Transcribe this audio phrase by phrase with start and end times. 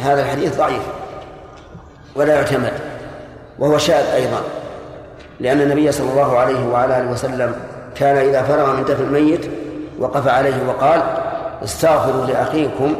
[0.00, 0.82] هذا الحديث ضعيف
[2.14, 2.72] ولا يعتمد
[3.58, 4.42] وهو شاذ أيضا
[5.40, 7.54] لأن النبي صلى الله عليه وعلى آله وسلم
[7.94, 9.50] كان إذا فرغ من دفن الميت
[9.98, 11.02] وقف عليه وقال
[11.64, 12.94] استغفروا لأخيكم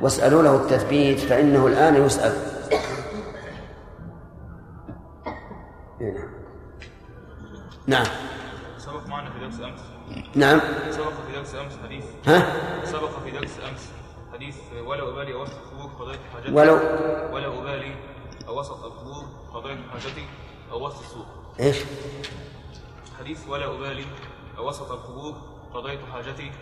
[0.00, 2.32] واسألوا له التثبيت فإنه الآن يسأل.
[7.86, 8.06] نعم.
[8.78, 9.80] سبق معنا في درس أمس.
[10.34, 10.60] نعم.
[10.90, 12.04] سبق في درس أمس حديث.
[12.26, 12.46] ها؟
[12.84, 13.88] سبق في درس أمس
[14.32, 14.56] حديث
[14.86, 15.63] ولا أبالي القبور
[16.04, 16.74] قضيت حاجتي ولو
[17.32, 17.94] ولا أبالي
[18.48, 19.24] أوسط القبور
[19.54, 20.26] قضيت حاجتي
[20.72, 21.26] أو وسط السوق.
[21.60, 21.76] إيش؟
[23.18, 24.06] حديث ولا أبالي
[24.58, 25.34] أوسط القبور
[25.74, 26.52] قضيت حاجتي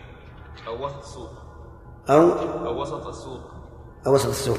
[0.67, 1.31] أو وسط السوق.
[2.09, 2.31] أو؟
[2.67, 3.41] أو وسط السوق.
[4.07, 4.57] أو وسط السوق.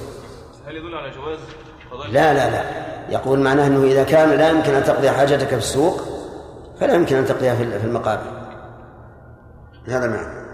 [0.67, 1.39] هل يدل على جواز
[2.11, 2.65] لا لا لا.
[3.13, 6.01] يقول معناه أنه إذا كان لا يمكن أن تقضي حاجتك في السوق
[6.81, 8.45] فلا يمكن أن تقضيها في في المقابر.
[9.87, 10.45] هذا معنى.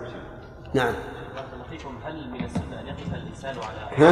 [0.74, 0.94] نعم.
[1.34, 1.98] بارك الله فيكم.
[2.04, 4.10] هل من السنة أن يقف الإنسان على ها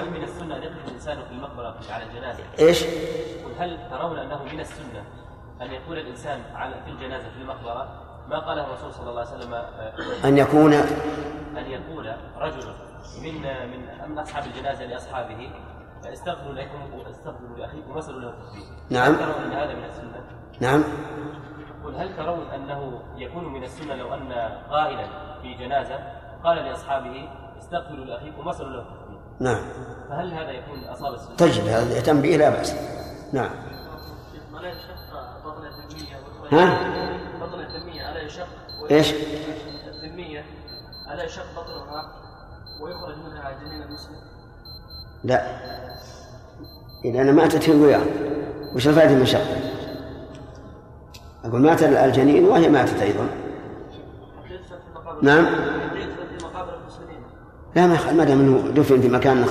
[0.00, 4.44] هل من السنة أن يقف الإنسان في المقبرة على الجنازة؟ إيش يقول هل ترون أنه
[4.44, 5.04] من السنة
[5.62, 7.88] أن يكون الإنسان على في الجنازة في المقبرة
[8.28, 9.54] ما قاله الرسول صلى الله عليه وسلم
[10.24, 10.72] أن يكون
[11.58, 12.72] أن يقول رجل
[13.22, 13.42] من
[14.08, 15.50] من أصحاب الجنازة لأصحابه
[16.04, 18.34] استغفروا لكم استغفروا لأخيكم وصلوا له.
[18.90, 19.12] نعم.
[19.12, 20.24] هل ترون أن هذا من السنة؟
[20.60, 20.84] نعم
[21.80, 24.32] يقول هل ترون أنه يكون من السنة لو أن
[24.70, 25.06] قائلا
[25.42, 25.98] في جنازة
[26.44, 28.84] قال لأصحابه استغفروا لأخيكم وصلوا له.
[29.40, 29.60] نعم.
[30.08, 32.74] فهل هذا يكون اصاب السنة؟ طيب هذا يهتم به لا بأس.
[33.32, 33.50] نعم.
[34.60, 36.16] ألا يشق بطن الذمية
[36.52, 36.78] ها؟
[37.40, 38.46] بطن الذمية ألا يشق
[38.90, 39.14] إيش؟
[39.86, 40.44] الذمية
[41.14, 42.12] ألا يشق بطنها
[42.82, 44.16] ويخرج منها جنين المسلم
[45.24, 45.58] لا.
[47.04, 48.02] إذا أنا ماتت هي وياه
[48.74, 49.56] وش الفائدة من شقه؟
[51.44, 53.28] أقول مات الجنين وهي ماتت أيضا.
[54.48, 54.58] في
[55.22, 55.44] نعم.
[55.94, 57.22] يدفن في مقابر المسلمين.
[57.76, 59.44] لا ما ما دام إنه دفن في مكان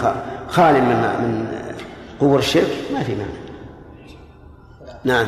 [0.49, 1.47] خال من من
[2.21, 3.29] قبور الشرك ما في مانع.
[5.03, 5.27] نعم.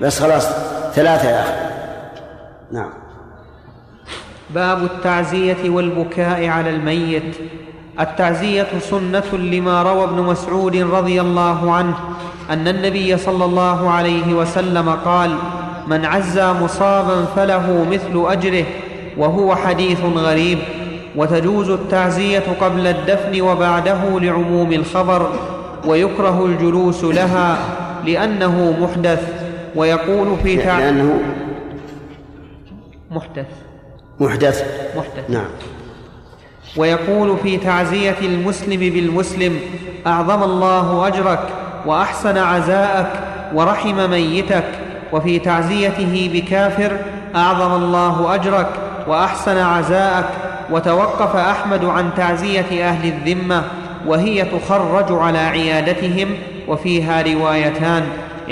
[0.00, 0.48] بس خلاص
[0.94, 1.74] ثلاثة يا أخي.
[2.72, 2.90] نعم.
[4.50, 7.36] باب التعزية والبكاء على الميت.
[8.00, 11.94] التعزية سنة لما روى ابن مسعود رضي الله عنه
[12.50, 15.36] أن النبي صلى الله عليه وسلم قال
[15.86, 18.64] من عزى مصابا فله مثل أجره
[19.16, 20.58] وهو حديث غريب
[21.16, 25.30] وتجوز التعزية قبل الدفن وبعده لعموم الخبر
[25.86, 27.58] ويكره الجلوس لها
[28.06, 29.32] لأنه محدث
[29.76, 30.78] ويقول في تع...
[30.78, 31.20] لأنه
[33.10, 33.46] محدث.
[34.20, 34.64] محدث.
[34.96, 35.30] محدث.
[35.30, 35.48] نعم.
[36.76, 39.60] ويقول في تعزية المسلم بالمسلم
[40.06, 41.48] أعظم الله أجرك
[41.86, 43.12] وأحسن عزاءك
[43.54, 44.64] ورحم ميتك
[45.12, 46.96] وفي تعزيته بكافر
[47.36, 48.68] أعظم الله أجرك
[49.10, 50.28] وأحسن عزاءك
[50.70, 53.62] وتوقف أحمد عن تعزية أهل الذمة
[54.06, 56.28] وهي تخرج على عيادتهم
[56.68, 58.02] وفيها روايتان.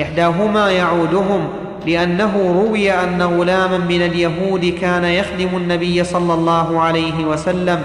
[0.02, 1.48] إحداهما يعودهم
[1.86, 7.80] لأنه روي أن غلاما من اليهود كان يخدم النبي صلى الله عليه وسلم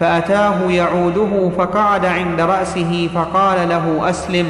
[0.00, 4.46] فأتاه يعوده فقعد عند رأسه فقال له أسلم.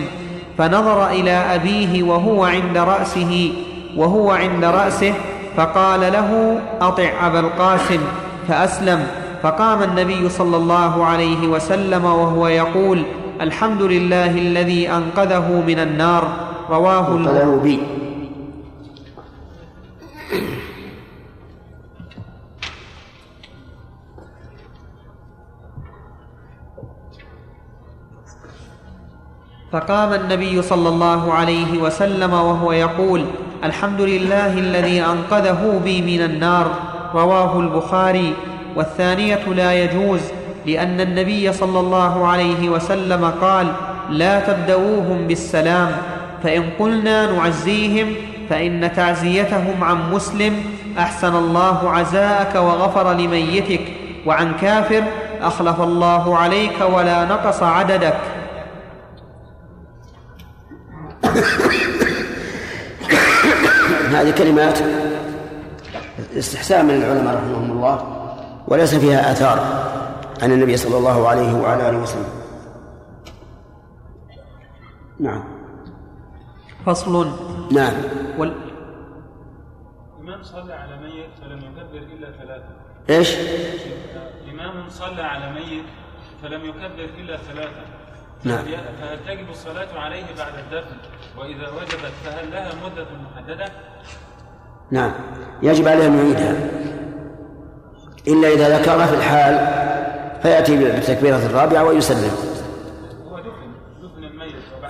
[0.59, 3.53] فنظر إلى أبيه وهو عند رأسه
[3.97, 5.15] وهو عند رأسه
[5.57, 8.01] فقال له أطع أبا القاسم
[8.49, 9.07] فأسلم.
[9.43, 13.03] فقام النبي صلى الله عليه وسلم وهو يقول
[13.41, 16.29] الحمد لله الذي أنقذه من النار.
[16.71, 17.79] رواه البخاري بي.
[29.75, 33.25] فقام النبي صلى الله عليه وسلم وهو يقول
[33.65, 36.71] الحمد لله الذي أنقذه بي من النار
[37.15, 38.35] رواه البخاري.
[38.77, 40.21] والثانية لا يجوز
[40.67, 43.67] لأن النبي صلى الله عليه وسلم قال
[44.11, 45.91] لا تبدؤوهم بالسلام
[46.43, 48.15] فإن قلنا نعزيهم
[48.51, 50.55] فإن تعزيتهم عن مسلم
[50.99, 53.81] أحسن الله عزاءك وغفر لميتك
[54.27, 55.03] وعن كافر
[55.43, 58.17] أخلف الله عليك ولا نقص عددك.
[64.11, 64.79] هذه كلمات
[66.37, 67.97] استحسان من العلماء رحمهم الله
[68.69, 69.59] وليس فيها آثار
[70.43, 72.29] عن النبي صلى الله عليه وعلى آله وسلم.
[75.21, 75.45] نعم.
[76.87, 77.31] فصل.
[77.73, 77.93] نعم.
[78.39, 78.55] وال...
[80.21, 82.73] إمام صلى على ميت فلم يكبر إلا ثلاثة.
[83.11, 83.37] إيش؟
[84.53, 85.85] إمام صلى على ميت
[86.43, 87.94] فلم يكبر إلا ثلاثة.
[88.45, 88.65] نعم.
[89.01, 90.97] فهل تجب الصلاة عليه بعد الدفن؟
[91.39, 93.73] وإذا وجبت فهل لها مدة محددة؟
[94.91, 95.13] نعم.
[95.63, 96.57] يجب عليه أن يعيدها.
[98.29, 99.55] إلا إذا ذكر في الحال
[100.43, 102.31] فيأتي بالتكبيرة الرابعة ويسلم.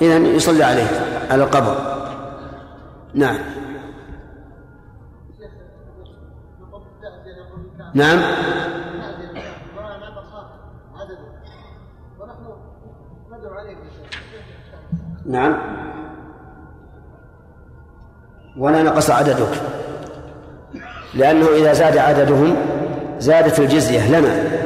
[0.03, 0.87] إذا يصلي عليه
[1.31, 1.77] على القبر.
[3.15, 3.39] نعم.
[7.95, 8.19] نعم.
[15.27, 15.57] نعم.
[18.57, 19.61] ولا نقص عددك.
[21.15, 22.57] لأنه إذا زاد عددهم
[23.19, 24.65] زادت الجزية لنا.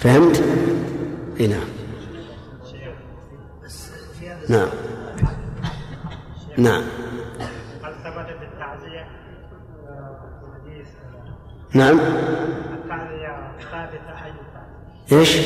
[0.00, 0.42] فهمت؟
[1.40, 1.74] اي نعم.
[4.48, 4.68] نعم.
[6.58, 6.82] نعم.
[7.82, 9.06] هل ثبتت التعزية
[11.74, 11.98] نعم.
[11.98, 14.32] التعزية الثالثة أي
[15.12, 15.36] إيش؟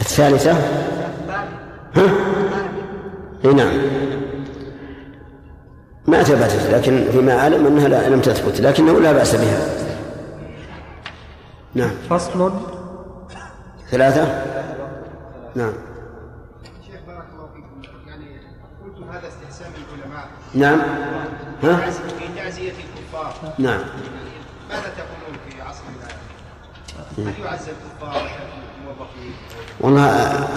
[0.00, 0.52] الثالثة؟ الثالثة
[1.96, 2.08] ها؟
[3.44, 3.82] إي نعم.
[6.06, 9.68] ما ثبتت لكن فيما أعلم أنها لا لم تثبت لكنه لا بأس بها.
[11.74, 11.90] نعم.
[12.10, 12.52] فصل.
[13.90, 14.22] ثلاثة؟
[15.54, 15.72] نعم.
[16.86, 18.26] شيخ بارك الله فيكم يعني
[18.84, 20.28] قلت هذا استحسان العلماء.
[20.54, 20.80] نعم.
[21.62, 23.80] ها؟ في تعزية الكفار نعم
[24.68, 26.08] ماذا تقولون في عصرنا
[27.18, 28.30] هل الكفار
[28.80, 29.34] الموظفين
[29.80, 30.48] والله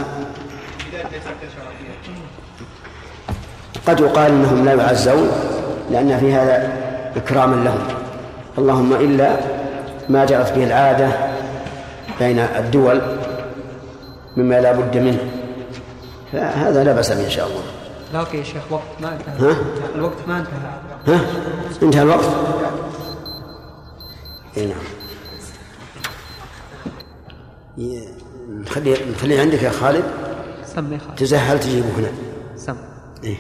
[3.88, 5.30] قد يقال إنهم لا يعزون
[5.92, 6.74] لأن في هذا
[7.16, 7.88] اكراما لهم.
[8.58, 9.38] اللهم إلا
[10.10, 11.10] ما جرت به العادة
[12.20, 13.02] بين الدول
[14.38, 15.20] مما لا بد منه.
[16.32, 17.64] فهذا لا بأس به إن شاء الله.
[18.14, 19.50] لا أوكي يا شيخ وقت ما انتهى.
[19.50, 19.56] ها؟
[19.96, 21.16] الوقت ما انتهى.
[21.16, 21.20] ها؟
[21.84, 22.30] انتهى الوقت؟
[24.58, 24.95] اي نعم.
[28.50, 30.04] نخليه نخليه عندك يا خالد.
[30.64, 31.16] سمي خالد.
[31.16, 32.12] تزهل تجيبه هنا.
[32.56, 32.76] سم.
[33.24, 33.38] إيه.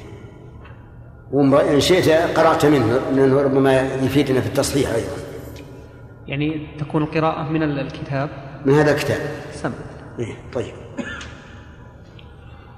[1.31, 5.17] وإن شئت قرأت منه لأنه ربما يفيدنا في التصحيح أيضا.
[6.27, 8.29] يعني تكون القراءة من ال- الكتاب؟
[8.65, 9.19] من هذا الكتاب.
[9.53, 9.71] سم.
[10.19, 10.73] إيه طيب.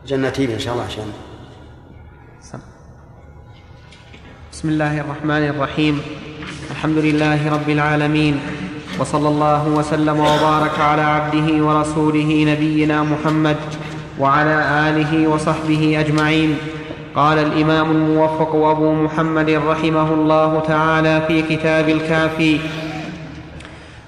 [0.07, 1.05] جنتين إن شاء الله عشان.
[2.41, 2.59] سم.
[4.51, 6.01] بسم الله الرحمن الرحيم.
[6.71, 8.39] الحمد لله رب العالمين.
[8.99, 13.55] وصلى الله وسلم وبارك على عبده ورسوله نبينا محمد
[14.19, 16.55] وعلى آله وصحبه أجمعين.
[17.15, 22.59] قال الإمام الموفق أبو محمد رحمه الله تعالى في كتاب الكافي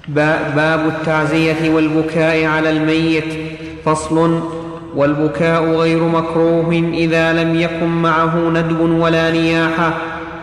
[0.08, 3.24] با- باب التعزية والبكاء على الميت
[3.84, 4.40] فصل
[4.96, 9.92] والبكاء غير مكروه إذا لم يكن معه ندب ولا نياحة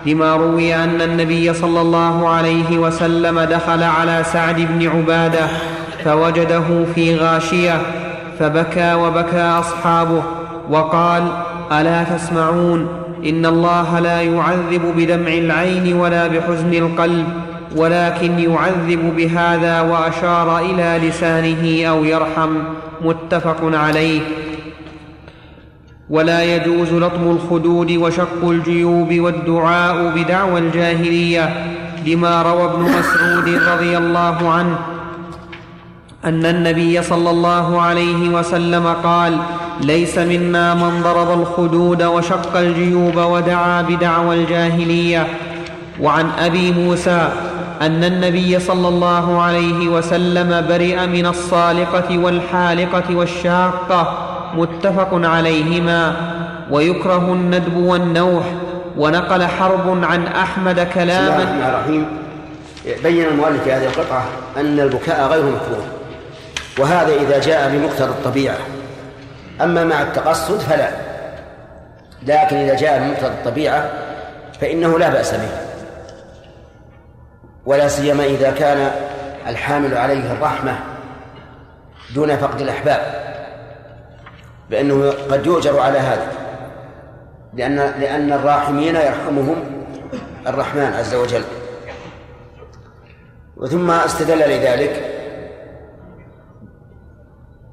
[0.08, 5.48] لما روي أن النبي صلى الله عليه وسلم دخل على سعد بن عبادة
[6.04, 7.82] فوجده في غاشية
[8.40, 10.24] فبكى وبكى أصحابه
[10.70, 11.24] وقال
[11.72, 12.88] ألا تسمعون؟
[13.26, 17.26] إن الله لا يعذب بدمع العين ولا بحزن القلب
[17.76, 22.50] ولكن يعذب بهذا وأشار إلى لسانه أو يرحم.
[23.02, 24.22] متفق عليه.
[26.10, 31.76] ولا يجوز لطم الخدود وشق الجيوب والدعاء بدعوى الجاهلية
[32.06, 34.78] لما روى ابن مسعود رضي الله عنه
[36.26, 39.38] أن النبي صلى الله عليه وسلم قال
[39.82, 45.28] ليس منا من ضرب الخدود وشق الجيوب ودعا بدعوى الجاهلية.
[46.02, 47.30] وعن أبي موسى
[47.82, 54.27] أن النبي صلى الله عليه وسلم برئ من الصالقة والحالقة والشاقة
[54.58, 56.16] متفق عليهما
[56.72, 58.46] ويكره الندب والنوح
[58.98, 62.08] ونقل حرب عن أحمد بسم الله كلاما الرحمن الرحيم.
[63.04, 64.26] بين المؤلف في هذه القطعة
[64.58, 65.86] أن البكاء غير مكروه
[66.80, 68.58] وهذا إذا جاء بمقتضى الطبيعة.
[69.62, 70.90] أما مع التقصد فلا
[72.24, 73.90] لكن إذا جاء بمقتضى الطبيعة
[74.62, 75.50] فإنه لا بأس به.
[77.66, 78.92] ولا سيما إذا كان
[79.48, 80.80] الحامل عليه الرحمة
[82.16, 83.28] دون فقد الأحباب.
[84.70, 86.28] بأنه قد يؤجر على هذا.
[87.54, 89.56] لأن لأن الراحمين يرحمهم
[90.48, 91.44] الرحمن عز وجل.
[93.58, 95.04] وثم استدل لذلك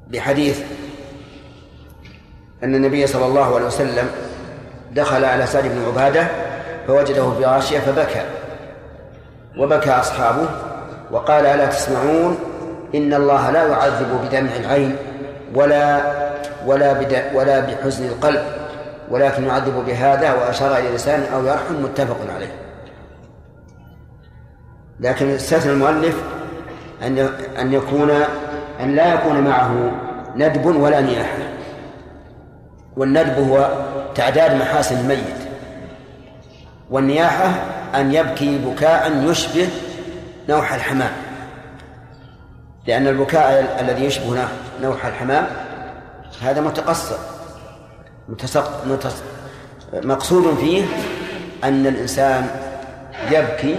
[0.07, 0.63] بحديث
[2.63, 4.09] أن النبي صلى الله عليه وسلم
[4.91, 6.27] دخل على سعد بن عبادة
[6.87, 8.25] فوجده في غاشية فبكى.
[9.57, 10.49] وبكى أصحابه
[11.11, 12.39] وقال ألا تسمعون
[12.95, 14.95] إن الله لا يعذب بدمع العين
[15.55, 16.01] ولا
[16.65, 18.43] ولا بد ولا بحزن القلب
[19.09, 22.51] ولكن يعذب بهذا وأشار إلى لسانه أو يرحم متفق عليه.
[24.99, 26.23] لكن استثنى المؤلف
[27.01, 27.29] أن
[27.59, 28.11] أن يكون
[28.79, 29.91] أن لا يكون معه
[30.35, 31.37] ندب ولا نياحة.
[32.97, 33.69] والندب هو
[34.15, 35.35] تعداد محاسن الميت.
[36.89, 37.53] والنياحة
[37.95, 39.69] أن يبكي بكاء يشبه
[40.49, 41.11] نوح الحمام.
[42.87, 44.47] لأن البكاء الذي يشبه
[44.81, 45.47] نوح الحمام
[46.41, 47.17] هذا متقصر.
[48.29, 49.15] متسق متس
[49.93, 50.85] مقصود فيه
[51.63, 52.47] أن الإنسان
[53.31, 53.75] يبكي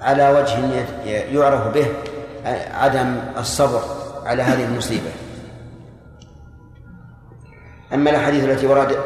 [0.00, 1.86] على وجه يعرف به
[2.74, 3.80] عدم الصبر
[4.24, 5.10] على هذه المصيبة.
[7.94, 8.96] أما الأحاديث التي ورد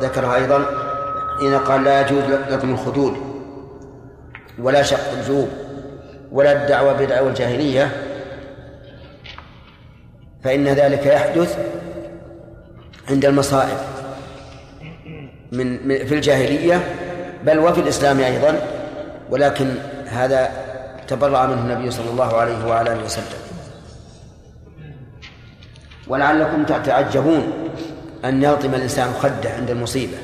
[0.00, 0.64] ذكرها أيضا
[1.40, 3.16] حين قال لا يجوز لكم الخدود
[4.58, 5.48] ولا شق الجوب
[6.32, 8.07] ولا الدعوة بدعوى الجاهلية
[10.44, 11.58] فإن ذلك يحدث
[13.10, 13.78] عند المصائب
[15.52, 16.80] من في الجاهلية
[17.44, 18.62] بل وفي الإسلام أيضا
[19.30, 19.74] ولكن
[20.06, 20.50] هذا
[21.08, 23.38] تبرأ منه النبي صلى الله عليه وعلى آله وسلم.
[26.08, 27.52] ولعلكم تتعجبون
[28.24, 30.16] أن يلطم الإنسان خده عند المصيبة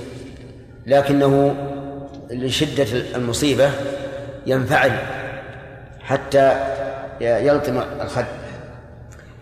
[0.86, 1.54] لكنه
[2.30, 3.70] لشدة المصيبة
[4.46, 4.92] ينفعل
[6.00, 6.56] حتى
[7.20, 8.43] يلطم الخد.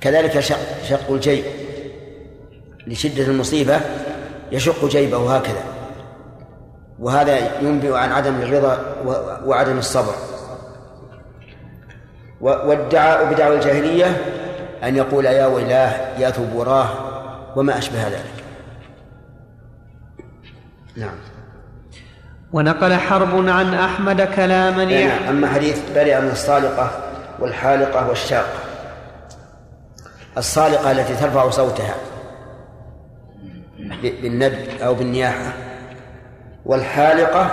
[0.03, 1.45] كذلك شق, شق الجيب
[2.87, 3.81] لشدة المصيبة
[4.53, 5.63] يشق جيبه هكذا.
[6.99, 8.79] وهذا ينبئ عن عدم الرضا
[9.45, 10.15] وعدم الصبر.
[12.41, 14.17] والدعاء بدعوى الجاهلية
[14.83, 16.89] أن يقول يا ويلاه يا ثبوراه
[17.57, 18.45] وما أشبه ذلك.
[20.97, 21.15] نعم.
[22.53, 26.91] ونقل حرب عن أحمد كلاما يعني أما حديث برئ من الصالقة
[27.39, 28.72] والحالقة والشاقة.
[30.39, 31.95] الصالقة التي ترفع صوتها
[34.03, 35.53] بالند أو بالنياحة
[36.67, 37.51] والحالقة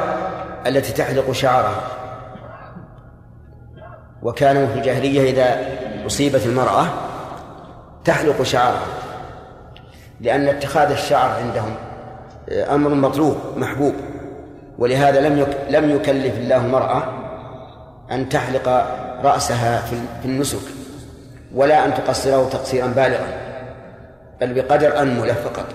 [0.67, 1.81] التي تحلق شعرها.
[4.23, 5.67] وكانوا في الجاهلية إذا
[6.05, 6.85] أصيبت المرأة
[8.05, 8.87] تحلق شعرها
[10.21, 11.75] لأن اتخاذ الشعر عندهم
[12.51, 13.93] أمر مطلوب محبوب.
[14.77, 17.03] ولهذا لم لم يكلف الله المرأة
[18.11, 18.67] أن تحلق
[19.23, 19.81] رأسها
[20.21, 20.78] في النسك.
[21.55, 23.27] ولا أن تقصره تقصيرا بالغا
[24.41, 25.65] بل بقدر أنملة فقط.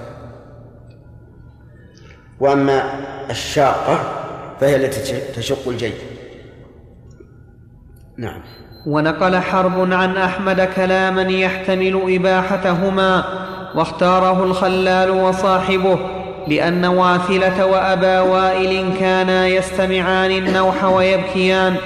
[2.41, 2.83] وأما
[3.31, 3.99] الشاقة
[4.61, 5.95] فهي التي تشق الجيب
[8.19, 8.41] نعم.
[8.87, 13.25] ونقل حرب عن أحمد كلاما يحتمل إباحتهما
[13.75, 15.99] واختاره الخلال وصاحبه
[16.49, 21.77] لأن واثلة وأبا وائل كانا يستمعان النوح ويبكيان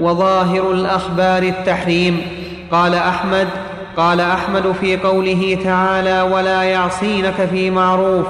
[0.00, 2.45] وظاهر الأخبار التحريم.
[2.72, 3.48] قال أحمد
[3.96, 8.26] قال أحمد في قوله تعالى ولا يعصينك في معروف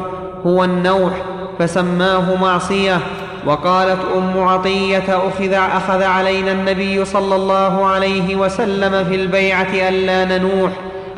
[0.46, 1.12] هو النوح
[1.58, 3.00] فسماه معصية
[3.46, 10.72] وقالت أم عطية أخذ, أخذ علينا النبي صلى الله عليه وسلم في البيعة ألا ننوح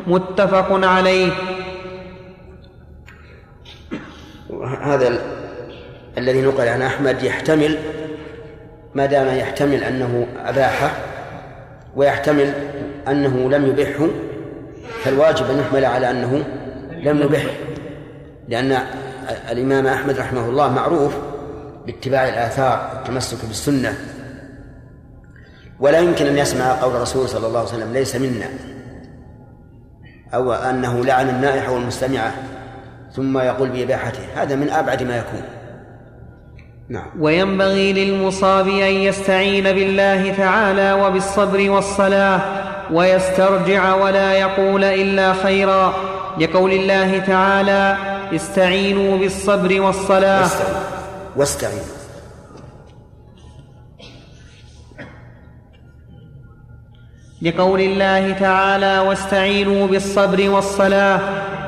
[0.07, 1.31] متفق عليه.
[4.81, 5.19] هذا ال...
[6.17, 7.77] الذي نقل عن أحمد يحتمل
[8.95, 10.91] ما دام يحتمل أنه أباحه
[11.95, 12.53] ويحتمل
[13.11, 14.07] أنه لم يبحه
[15.03, 16.43] فالواجب أن يحمل على أنه
[17.03, 17.51] لم يبحه
[18.47, 18.77] لأن
[19.51, 21.17] الإمام أحمد رحمه الله معروف
[21.85, 23.93] باتباع الآثار والتمسك بالسنة.
[25.79, 28.45] ولا يمكن أن يسمع قول الرسول صلى الله عليه وسلم ليس منا.
[30.33, 32.33] أو أنه لعن النائحة والمستمعة
[33.15, 34.23] ثم يقول بإباحته.
[34.35, 35.41] هذا من أبعد ما يكون.
[36.89, 37.07] نعم.
[37.19, 45.93] وينبغي للمصاب أن يستعين بالله تعالى وبالصبر والصلاة ويسترجع ولا يقول إلا خيرا.
[46.39, 47.97] لقول الله تعالى
[48.35, 50.49] استعينوا بالصبر والصلاة.
[51.35, 51.99] واستعينوا.
[57.41, 61.19] لقول الله تعالى واستعينوا بالصبر والصلاة.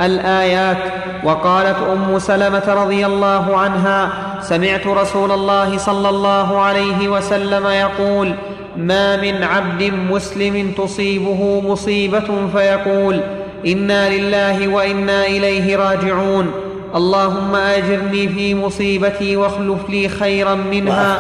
[0.01, 0.77] الآيات
[1.23, 4.09] وقالت أم سلمة رضي الله عنها
[4.41, 8.35] سمعت رسول الله صلى الله عليه وسلم يقول
[8.77, 13.21] ما من عبد مسلم تصيبه مصيبة فيقول
[13.67, 16.51] إنا لله وإنا إليه راجعون.
[16.95, 21.19] اللهم أجرني في مصيبتي واخلف لي خيرا منها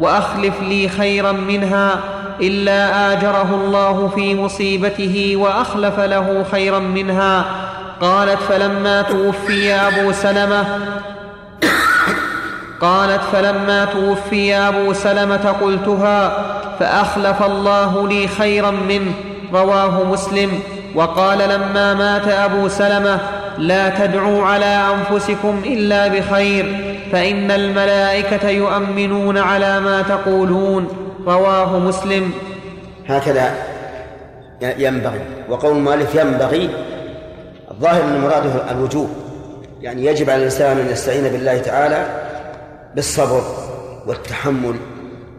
[0.00, 0.62] واخلف.
[0.62, 2.00] لي خيرا منها
[2.40, 7.44] إلا آجره الله في مصيبته وأخلف له خيرا منها.
[8.00, 10.64] قالت فلما توفي أبو سلمة
[12.82, 16.44] قالت فلما توفي أبو سلمة قلتها
[16.78, 19.12] فأخلف الله لي خيرا منه
[19.52, 20.60] رواه مسلم.
[20.94, 23.18] وقال لما مات أبو سلمة
[23.58, 30.88] لا تدعوا على أنفسكم إلا بخير فإن الملائكة يؤمنون على ما تقولون
[31.26, 32.32] رواه مسلم.
[33.08, 33.50] هكذا
[34.78, 36.70] ينبغي وقول المؤلف ينبغي
[37.70, 39.10] الظاهر أن مراده الوجوب
[39.80, 42.06] يعني يجب على الإنسان أن يستعين بالله تعالى
[42.94, 43.42] بالصبر
[44.06, 44.76] والتحمل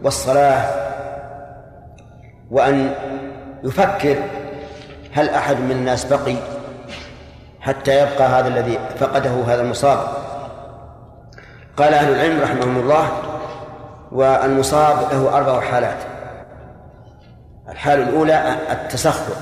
[0.04, 0.64] والصلاة
[2.50, 2.94] وأن
[3.64, 4.16] يفكر
[5.12, 6.36] هل أحد من الناس بقي
[7.60, 9.98] حتى يبقى هذا الذي فقده هذا المصاب.
[11.76, 13.08] قال أهل العلم رحمهم الله
[14.12, 15.96] والمصاب له أربع حالات
[17.68, 19.36] الحالة الأولى التسخط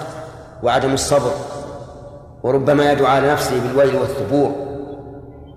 [0.62, 1.31] وعدم الصبر
[2.42, 4.52] وربما يدعو على نفسه بالويل والثبور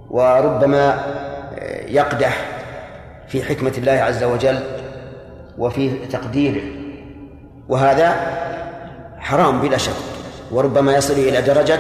[0.09, 1.03] وربما
[1.87, 2.45] يقدح
[3.27, 4.59] في حكمة الله عز وجل
[5.57, 6.63] وفي تقديره.
[7.69, 8.15] وهذا
[9.17, 9.91] حرام بلا شك
[10.51, 11.79] وربما يصل إلى درجة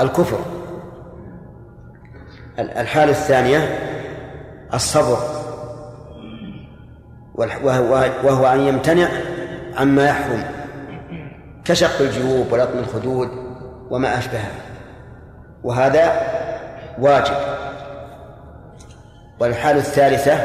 [0.00, 0.38] الكفر.
[2.58, 3.78] الحالة الثانية
[4.74, 5.18] الصبر.
[8.24, 9.08] وهو أن يمتنع
[9.76, 10.44] عما يحرم
[11.64, 13.28] كشق الجيوب ولطم الخدود
[13.90, 14.50] وما أشبهه
[15.64, 16.20] وهذا
[16.98, 17.59] واجب.
[19.40, 20.38] والحالة الثالثة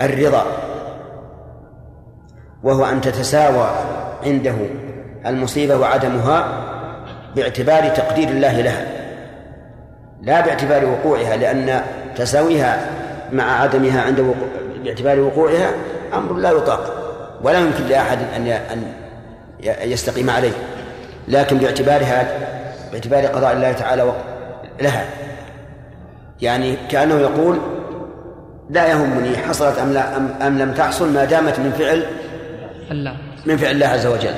[0.00, 0.46] الرضا
[2.62, 3.70] وهو أن تتساوى
[4.26, 4.54] عنده
[5.26, 6.64] المصيبة وعدمها
[7.36, 8.86] باعتبار تقدير الله لها
[10.22, 11.82] لا باعتبار وقوعها لأن
[12.16, 12.90] تساويها
[13.32, 14.48] مع عدمها عند وقوع
[14.84, 15.70] باعتبار وقوعها
[16.14, 17.00] أمر لا يطاق
[17.42, 18.82] ولا يمكن لأحد أن أن
[19.64, 20.52] يستقيم عليه
[21.28, 22.38] لكن باعتبارها
[22.92, 24.12] باعتبار قضاء الله تعالى
[24.80, 25.04] لها.
[26.40, 27.58] يعني كأنه يقول
[28.70, 32.06] لا يهمني حصلت أم, لا أم, أم لم تحصل ما دامت من فعل
[32.90, 34.34] الله من فعل الله عز وجل.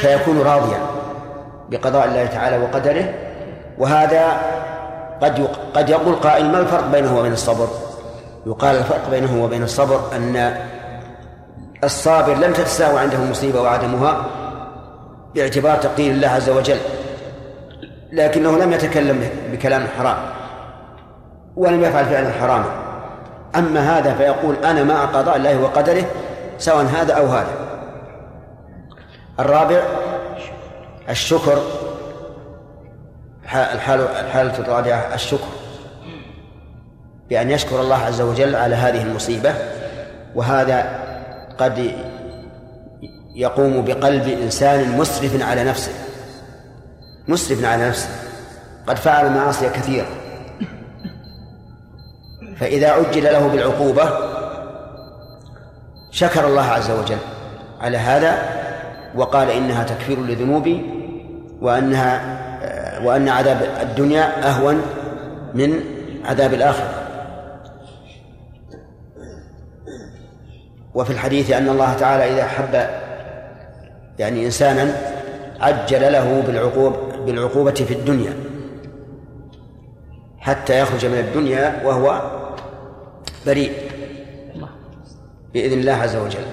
[0.00, 0.78] فيكون راضيا
[1.70, 3.14] بقضاء الله تعالى وقدره
[3.78, 4.40] وهذا
[5.22, 7.68] قد قد يقول قائل ما الفرق بينه وبين الصبر؟
[8.46, 10.54] يقال الفرق بينه وبين الصبر أن
[11.84, 14.26] الصابر لم تتساوى عنده المصيبة وعدمها
[15.34, 16.78] باعتبار تقدير الله عز وجل
[18.12, 20.16] لكنه لم يتكلم بكلام حرام
[21.56, 22.87] ولم يفعل فعلا حراما.
[23.56, 26.04] أما هذا فيقول أنا مع قضاء الله وقدره
[26.58, 27.68] سواء هذا أو هذا.
[29.40, 29.82] الرابع
[31.08, 31.62] الشكر.
[33.44, 35.48] الحالة الحالة الرابعة الشكر.
[37.28, 39.54] بأن يشكر الله عز وجل على هذه المصيبة
[40.34, 40.98] وهذا
[41.58, 41.92] قد
[43.34, 45.92] يقوم بقلب إنسان مسرف على نفسه.
[47.28, 48.08] مسرف على نفسه.
[48.86, 50.06] قد فعل معاصي كثيرة.
[52.60, 54.10] فإذا عجل له بالعقوبة
[56.10, 57.18] شكر الله عز وجل
[57.80, 58.38] على هذا
[59.14, 60.84] وقال إنها تكفير لذنوبي
[61.60, 62.38] وأنها
[63.04, 64.82] وأن عذاب الدنيا أهون
[65.54, 65.80] من
[66.24, 66.94] عذاب الآخرة.
[70.94, 72.88] وفي الحديث أن الله تعالى إذا حب
[74.18, 74.96] يعني إنسانا
[75.60, 78.32] عجل له بالعقوب بالعقوبة في الدنيا
[80.38, 82.22] حتى يخرج من الدنيا وهو
[83.46, 83.72] بريء.
[85.54, 86.44] بإذن الله عز وجل.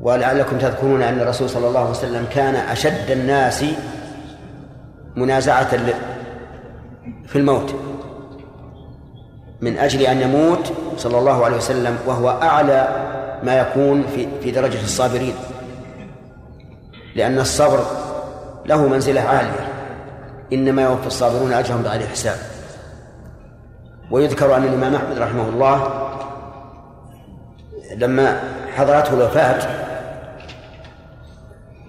[0.00, 3.64] ولعلكم تذكرون أن الرسول صلى الله عليه وسلم كان أشد الناس
[5.16, 5.76] منازعة
[7.26, 7.74] في الموت.
[9.60, 12.88] من أجل أن يموت صلى الله عليه وسلم وهو أعلى
[13.42, 15.34] ما يكون في في درجة الصابرين.
[17.14, 17.84] لأن الصبر
[18.66, 19.68] له منزلة عالية.
[20.52, 22.57] إنما يوفي الصابرون أجرهم بغير حساب
[24.10, 26.08] ويذكر أن الإمام أحمد رحمه الله
[27.96, 28.40] لما
[28.76, 29.68] حضرته الوفاة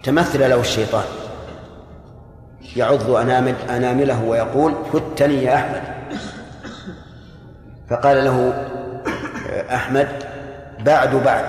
[0.03, 1.03] تمثل له الشيطان.
[2.75, 5.81] يعض أنامل أنامله ويقول فتني يا أحمد.
[7.89, 8.53] فقال له
[9.73, 10.07] أحمد
[10.79, 11.45] بعد بعد.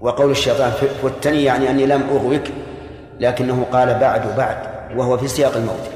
[0.00, 0.70] وقول الشيطان
[1.02, 2.44] فتني يعني أني لم أغوك
[3.20, 4.56] لكنه قال بعد بعد.
[4.96, 5.95] وهو في سياق الموت.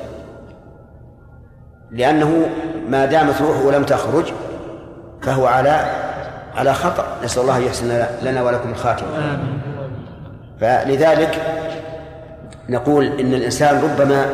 [1.93, 2.47] لأنه
[2.89, 4.33] ما دامت روحه لم تخرج
[5.23, 5.91] فهو على
[6.55, 9.39] على خطر نسأل الله أن يحسن لنا ولكم الخاتمة.
[10.61, 11.41] فلذلك
[12.69, 14.27] نقول إن الإنسان ربما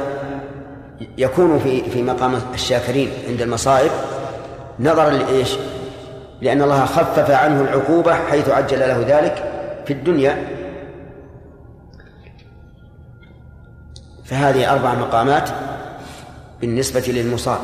[1.19, 3.91] يكون في في مقام الشاكرين عند المصائب
[4.81, 5.57] نظرا لإيش؟
[6.41, 9.45] لأن الله خفف عنه العقوبة حيث عجل له ذلك
[9.87, 10.37] في الدنيا.
[14.25, 15.51] فهذه أربع مقامات.
[16.61, 17.61] بالنسبة للمصاب.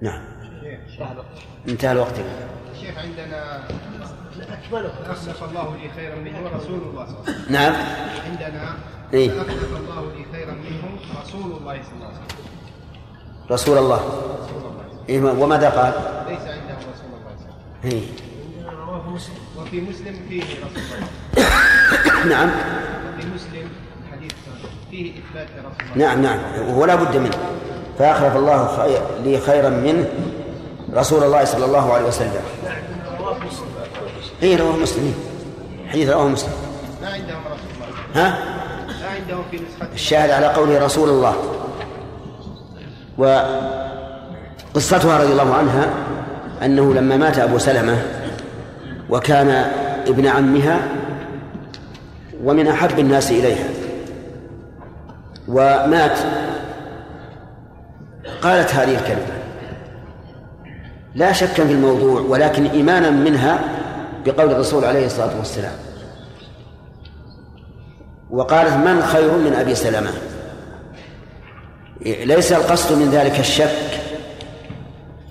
[0.00, 0.22] نعم.
[1.68, 2.14] انتهى الوقت.
[2.80, 3.62] شيخ عندنا
[5.06, 7.52] أخلف الله لي خيرا منه رسول الله صلى الله عليه وسلم.
[7.52, 7.74] نعم.
[8.30, 8.74] عندنا
[9.14, 12.26] إيه؟ أخلف الله لي خيرا منه رسول الله صلى الله عليه وسلم.
[13.50, 14.22] رسول الله.
[15.08, 15.92] إيه وماذا قال؟
[16.28, 18.02] ليس عنده رسول الله صلى الله عليه إيه؟
[19.14, 21.08] وسلم وفي مسلم فيه رسول الله
[22.28, 22.50] نعم.
[23.20, 23.51] في مسلم
[24.92, 26.06] فيه إثبات لرسول الله.
[26.06, 26.38] نعم نعم.
[26.68, 27.36] وهو لا بد منه.
[27.98, 30.06] فأخلف الله خير لي خيرا منه
[30.94, 32.42] رسول الله صلى الله عليه وسلم.
[34.42, 35.14] اي رواه مسلم.
[35.88, 36.52] حديث رواه مسلم.
[37.02, 37.86] لا عندهم رسول الله.
[38.14, 38.38] ها؟
[39.00, 41.34] لا عندهم في نسخة الشاهد على قوله رسول الله.
[43.18, 45.90] وقصتها رضي الله عنها
[46.62, 48.02] أنه لما مات أبو سلمة
[49.10, 49.48] وكان
[50.06, 50.88] ابن عمها
[52.44, 53.81] ومن أحب الناس إليها.
[55.48, 56.18] ومات.
[58.42, 59.42] قالت هذه الكلمة
[61.14, 63.60] لا شك في الموضوع ولكن إيمانا منها
[64.26, 65.72] بقول الرسول عليه الصلاة والسلام.
[68.30, 70.10] وقالت من خير من أبي سلمة؟
[72.06, 74.00] ليس القصد من ذلك الشك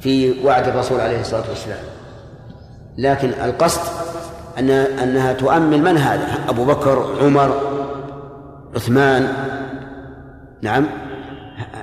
[0.01, 1.83] في وعد الرسول عليه الصلاة والسلام
[2.97, 3.81] لكن القصد
[4.59, 7.61] أن أنها تؤمل من هذا؟ أبو بكر عمر
[8.75, 9.33] عثمان
[10.61, 10.87] نعم.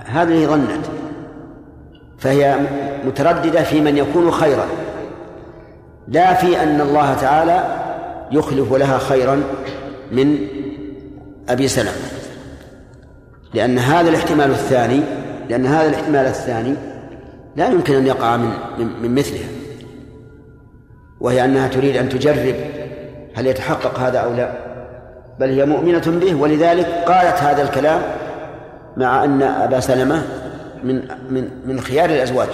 [0.07, 0.87] هذه ظنت
[2.19, 2.57] فهي
[3.07, 4.67] مترددة في من يكون خيرا.
[6.09, 7.64] لا في أن الله تعالى
[8.33, 9.43] يخلف لها خيرا
[10.12, 10.38] من
[11.49, 11.93] أبي سلمة.
[13.55, 15.01] لأن هذا الاحتمال الثاني
[15.49, 16.75] لأن هذا الاحتمال الثاني
[17.57, 18.51] لا يمكن أن يقع من
[19.03, 19.49] من مثلها.
[21.21, 22.55] وهي أنها تريد أن تجرب
[23.35, 24.53] هل يتحقق هذا أو لا.
[25.41, 28.03] بل هي مؤمنة به ولذلك قالت هذا الكلام
[28.98, 30.22] مع أن أبا سلمة
[30.84, 32.48] من من من خيار الأزواج.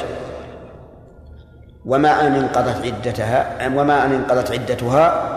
[1.87, 5.31] وما أن انقضت عدتها وما أن انقضت عدتها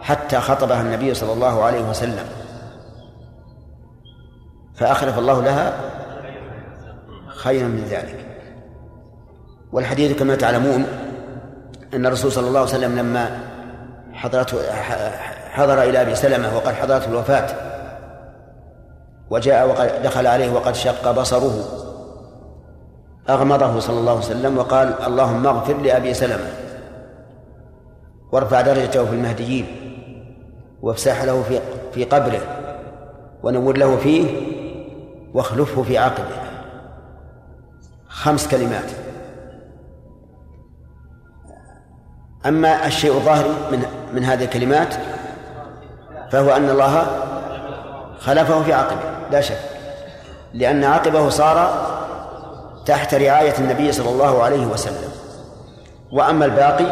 [0.00, 2.24] حتى خطبها النبي صلى الله عليه وسلم.
[4.74, 5.72] فأخلف الله لها
[7.26, 8.26] خيرا من ذلك.
[9.72, 10.86] والحديث كما تعلمون
[11.94, 13.38] أن الرسول صلى الله عليه وسلم لما
[14.12, 14.72] حضرته
[15.50, 17.65] حضر إلى أبي سلمة وقد حضرته الوفاة
[19.30, 21.64] وجاء وقد دخل عليه وقد شق بصره.
[23.28, 26.50] أغمضه صلى الله عليه وسلم وقال اللهم اغفر لأبي سلمة
[28.32, 29.66] وارفع درجته في المهديين
[30.82, 31.60] وافسح له في
[31.92, 32.40] في قبره
[33.42, 34.26] ونور له فيه
[35.34, 36.36] واخلفه في عقبه.
[38.08, 38.90] خمس كلمات.
[42.46, 44.94] أما الشيء الظاهر من من هذه الكلمات
[46.30, 47.06] فهو أن الله
[48.26, 49.58] خلفه في عقبه لا شك.
[50.54, 51.86] لأن عقبه صار
[52.86, 55.10] تحت رعاية النبي صلى الله عليه وسلم.
[56.12, 56.86] وأما الباقي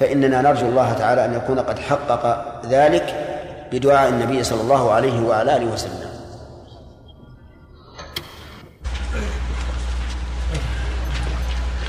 [0.00, 3.14] فإننا نرجو الله تعالى أن يكون قد حقق ذلك
[3.72, 6.10] بدعاء النبي صلى الله عليه وعلى آله وسلم.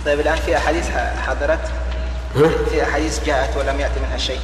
[0.06, 0.90] طيب الآن في أحاديث
[1.28, 1.60] حضرت؟
[2.70, 4.40] في أحاديث جاءت ولم يأتي منها شيء.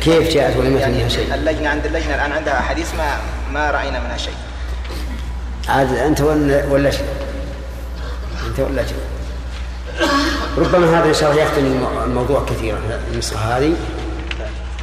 [0.00, 0.34] كيف.
[0.34, 3.16] جاءت ولم يعني منها شيء؟ اللجنة عند اللجنة الآن عندها أحاديث ما
[3.52, 4.34] ما رأينا منها شيء.
[5.68, 7.06] عاد أنت ولا ولا شيء؟
[8.46, 8.96] أنت ولا شيء؟
[10.58, 12.78] ربما هذا إن شاء الله يختم الم- الموضوع كثيرا
[13.12, 13.72] النسخة هذه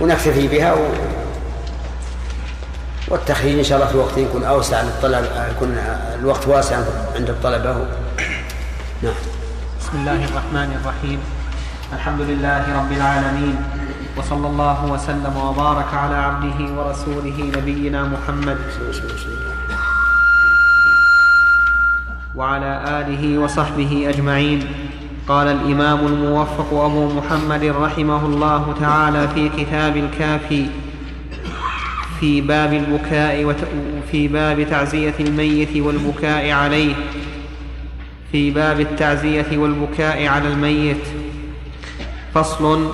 [0.01, 0.79] ونكتفي بها و...
[3.07, 5.77] والتخريج إن شاء الله في وقت يكون أوسع للطلب يكون
[6.19, 6.75] الوقت واسع
[7.15, 7.73] عند الطلبة
[9.03, 9.13] نعم.
[9.81, 11.19] بسم الله الرحمن الرحيم.
[11.93, 13.55] الحمد لله رب العالمين.
[14.17, 18.57] وصلى الله وسلم وبارك على عبده ورسوله نبينا محمد
[22.35, 24.65] وعلى آله وصحبه أجمعين.
[25.27, 30.65] قال الإمام الموفق أبو محمد رحمه الله تعالى في كتاب الكافي
[32.19, 33.55] في باب البكاء وت...
[34.11, 36.95] في باب تعزية الميت والبكاء عليه.
[38.31, 41.05] في باب التعزية والبكاء على الميت.
[42.33, 42.91] فصل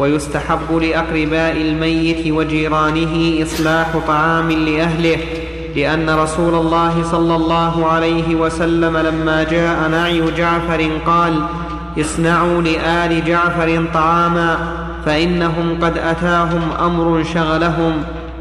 [0.00, 5.16] ويستحب لأقرباء الميت وجيرانه إصلاح طعام لأهله
[5.76, 11.34] لأن رسول الله صلى الله عليه وسلم لما جاء نعي جعفر قال
[12.00, 14.58] اصنعوا لآل جعفر طعاما
[15.06, 17.92] فإنهم قد أتاهم أمر شغلهم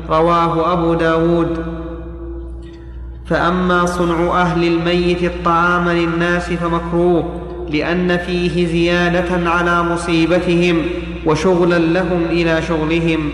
[0.10, 1.66] رواه أبو داود.
[3.26, 7.24] فأما صنع أهل الميت الطعام للناس فمكروه
[7.70, 10.86] لأن فيه زيادة على مصيبتهم
[11.26, 13.32] وشغلا لهم إلى شغلهم.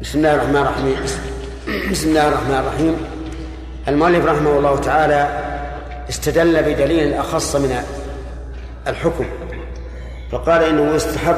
[0.00, 0.96] بسم الله الرحمن الرحيم.
[1.90, 2.96] بسم الله الرحمن الرحيم.
[3.88, 5.28] المؤلف رحمه الله تعالى
[6.08, 7.76] استدل بدليل أخص من
[8.86, 9.24] الحكم
[10.32, 11.36] فقال إنه يستحب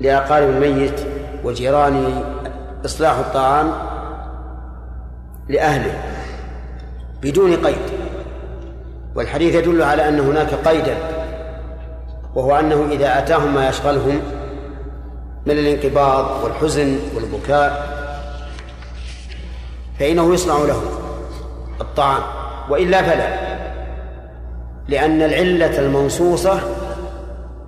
[0.00, 1.00] لأقارب الميت
[1.44, 2.24] وجيرانه
[2.84, 3.72] إصلاح الطعام
[5.48, 6.02] لأهله
[7.22, 8.01] بدون قيد.
[9.14, 10.96] والحديث يدل على أن هناك قيدا
[12.34, 14.20] وهو أنه إذا أتاهم ما يشغلهم
[15.46, 17.92] من الانقباض والحزن والبكاء
[19.98, 20.84] فإنه يصنع لهم
[21.80, 22.22] الطعام.
[22.70, 23.28] وإلا فلا
[24.88, 26.60] لأن العلة المنصوصة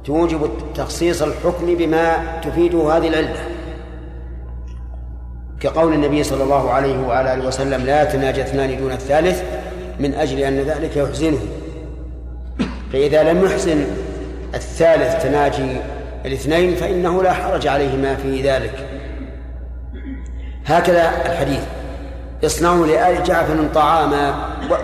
[0.04, 3.36] توجب تخصيص الحكم بما تفيده هذه العلة.
[5.60, 9.42] كقول النبي صلى الله عليه وعلى آله وسلم لا يتناجى اثنان دون الثالث
[9.98, 11.38] من أجل أن ذلك يحزنه.
[12.92, 13.86] فإذا لم يحسن
[14.54, 15.76] الثالث تناجي
[16.26, 18.88] الاثنين فإنه لا حرج عليه ما في ذلك.
[20.66, 21.62] هكذا الحديث.
[22.44, 24.34] اصنعوا لآل جعفر طعاما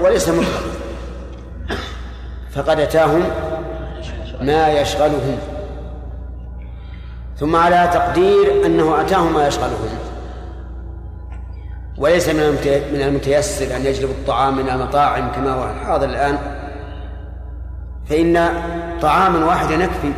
[0.00, 0.60] وليس مطلقا
[2.50, 3.22] فقد أتاهم
[4.40, 5.38] ما يشغلهم.
[7.38, 9.98] ثم على تقدير أنه أتاهم ما يشغلهم.
[12.00, 12.42] وليس من
[12.92, 16.38] من المتيسر أن يجلب الطعام من المطاعم كما هو الحاضر الآن.
[18.06, 18.48] فإن
[19.02, 20.12] طعاما واحدا يكفي.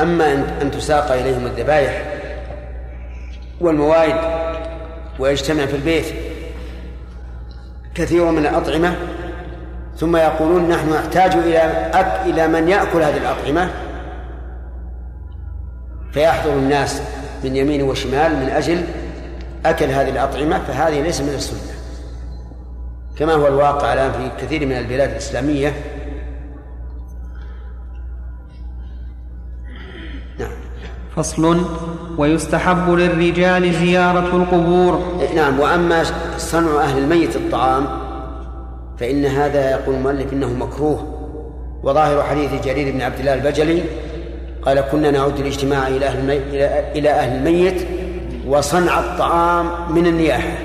[0.00, 2.02] أما أن تساق إليهم الذبائح
[3.60, 4.16] والموائد
[5.18, 6.06] ويجتمع في البيت
[7.94, 8.94] كثير من الأطعمة
[9.96, 11.90] ثم يقولون نحن نحتاج إلى
[12.26, 13.70] إلى من يأكل هذه الأطعمة
[16.12, 17.02] فيحضر الناس
[17.44, 18.84] من يمين وشمال من أجل
[19.70, 21.76] أكل هذه الأطعمة فهذه ليس من السنة.
[23.18, 25.72] كما هو الواقع الآن في كثير من البلاد الإسلامية.
[30.38, 30.52] نعم.
[31.16, 31.64] فصل
[32.18, 35.18] ويستحب للرجال زيارة القبور.
[35.34, 36.04] نعم وأما
[36.36, 37.86] صنع أهل الميت الطعام
[38.98, 41.12] فإن هذا يقول المؤلف إنه مكروه.
[41.82, 43.82] وظاهر حديث جرير بن عبد الله البجلي
[44.62, 46.42] قال كنا نعود الاجتماع إلى أهل الميت
[46.96, 47.86] إلى أهل الميت
[48.46, 50.58] وصنع الطعام من النياحة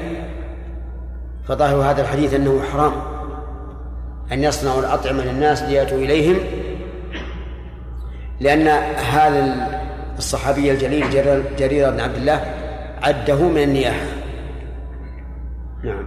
[1.48, 2.94] فظاهر هذا الحديث أنه حرام
[4.32, 6.38] أن يصنعوا الأطعمة للناس ليأتوا إليهم
[8.40, 8.68] لأن
[8.98, 9.68] هذا
[10.18, 11.10] الصحابي الجليل
[11.58, 12.46] جرير بن عبد الله
[13.04, 14.06] عده من النياحة
[15.84, 16.06] نعم.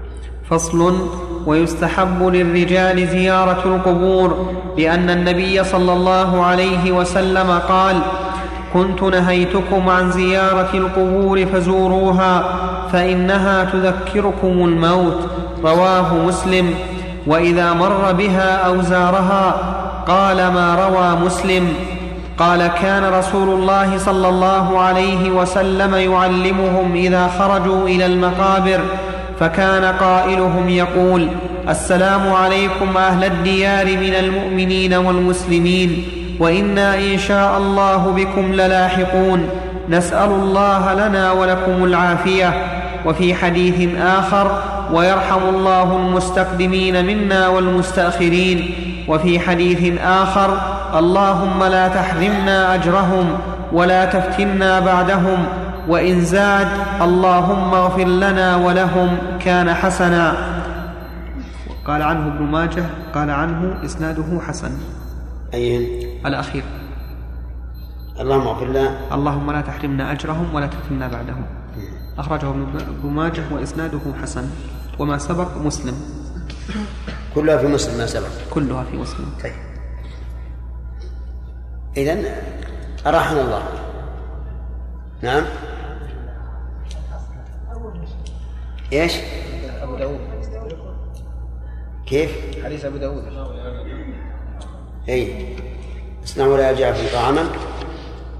[0.51, 1.09] فصل
[1.47, 8.01] ويستحب للرجال زيارة القبور لأن النبي صلى الله عليه وسلم قال
[8.75, 12.45] كنت نهيتكم عن زيارة القبور فزوروها
[12.93, 15.29] فإنها تذكركم الموت
[15.65, 16.75] رواه مسلم.
[17.27, 19.55] وإذا مر بها أو زارها
[20.09, 21.69] قال ما روى مسلم.
[22.39, 28.81] قال كان رسول الله صلى الله عليه وسلم يعلمهم إذا خرجوا إلى المقابر
[29.41, 31.29] فكان قائلهم يقول
[31.69, 36.05] السلام عليكم أهل الديار من المؤمنين والمسلمين.
[36.40, 39.49] وإنا إن شاء الله بكم للاحقون.
[39.88, 42.55] نسأل الله لنا ولكم العافية.
[43.07, 48.75] وفي حديث آخر ويرحم الله المستقدمين منا والمستأخرين.
[49.09, 50.59] وفي حديث آخر
[50.99, 53.38] اللهم لا تحرمنا أجرهم
[53.73, 55.47] ولا تفتنا بعدهم.
[55.88, 56.68] وإن زاد
[57.03, 60.33] اللهم اغفر لنا ولهم كان حسنا.
[61.87, 64.70] قال عنه ابن ماجه قال عنه إسناده حسن.
[65.55, 66.63] أيهن؟ الأخير.
[68.21, 69.15] اللهم اغفر لنا.
[69.15, 71.47] اللهم لا تحرمنا أجرهم ولا تفتنا بعدهم.
[72.19, 74.51] أخرجه ابن ماجه وإسناده حسن.
[74.99, 75.95] وما سبق مسلم.
[77.35, 78.29] كلها في مسلم ما سبق.
[78.51, 79.27] كلها في مسلم.
[79.43, 79.53] طيب.
[81.97, 82.25] إذن
[83.07, 83.63] أراحنا الله.
[85.23, 85.43] نعم.
[88.93, 89.13] إيش؟
[89.83, 90.21] أبو داود.
[92.07, 93.25] كيف؟ حديث أبو داود.
[95.09, 95.57] إي.
[96.25, 97.45] اصنعوا لا جعفر طعاما.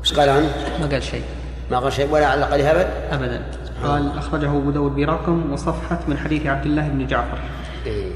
[0.01, 1.23] إيش قال عنه؟ ما قال شيء.
[1.71, 3.43] ما قال شيء ولا علق عليه ابد؟ ابدا
[3.85, 7.39] قال أخرجه أبو داود برقم وصفحة من حديث عبد الله بن جعفر.
[7.87, 8.13] إيه.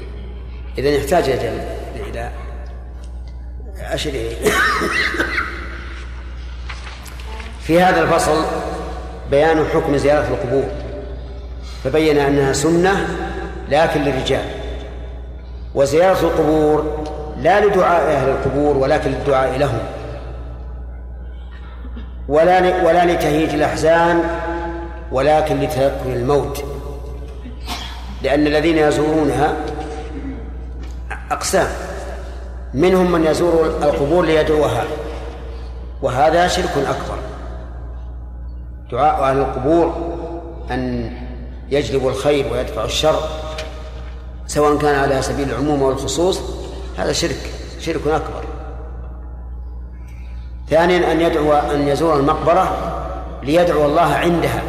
[0.77, 1.77] اذا يحتاج إلى
[2.09, 2.31] إلى
[3.81, 4.11] اشر
[7.65, 8.45] في هذا الفصل
[9.31, 10.69] بيان حكم زيارة القبور
[11.83, 13.07] فبين أنها سنة
[13.69, 14.45] لكن للرجال.
[15.75, 17.03] وزيارة القبور
[17.41, 19.79] لا لدعاء أهل القبور ولكن للدعاء لهم.
[22.27, 24.23] ولا ولا لتهيج الأحزان
[25.11, 26.63] ولكن لتذكر الموت.
[28.23, 29.53] لأن الذين يزورونها
[31.31, 31.67] أقسام.
[32.73, 34.83] منهم من يزور القبور ليدعوها
[36.01, 37.17] وهذا شرك أكبر.
[38.91, 39.93] دعاء أهل القبور
[40.71, 41.11] أن
[41.69, 43.19] يجلبوا الخير ويدفعوا الشر
[44.47, 46.58] سواء كان على سبيل العموم أو الخصوص
[46.99, 48.43] هذا شرك شرك أكبر.
[50.69, 52.95] ثانيا أن يدعو أن يزور المقبرة
[53.43, 54.61] ليدعو الله عندها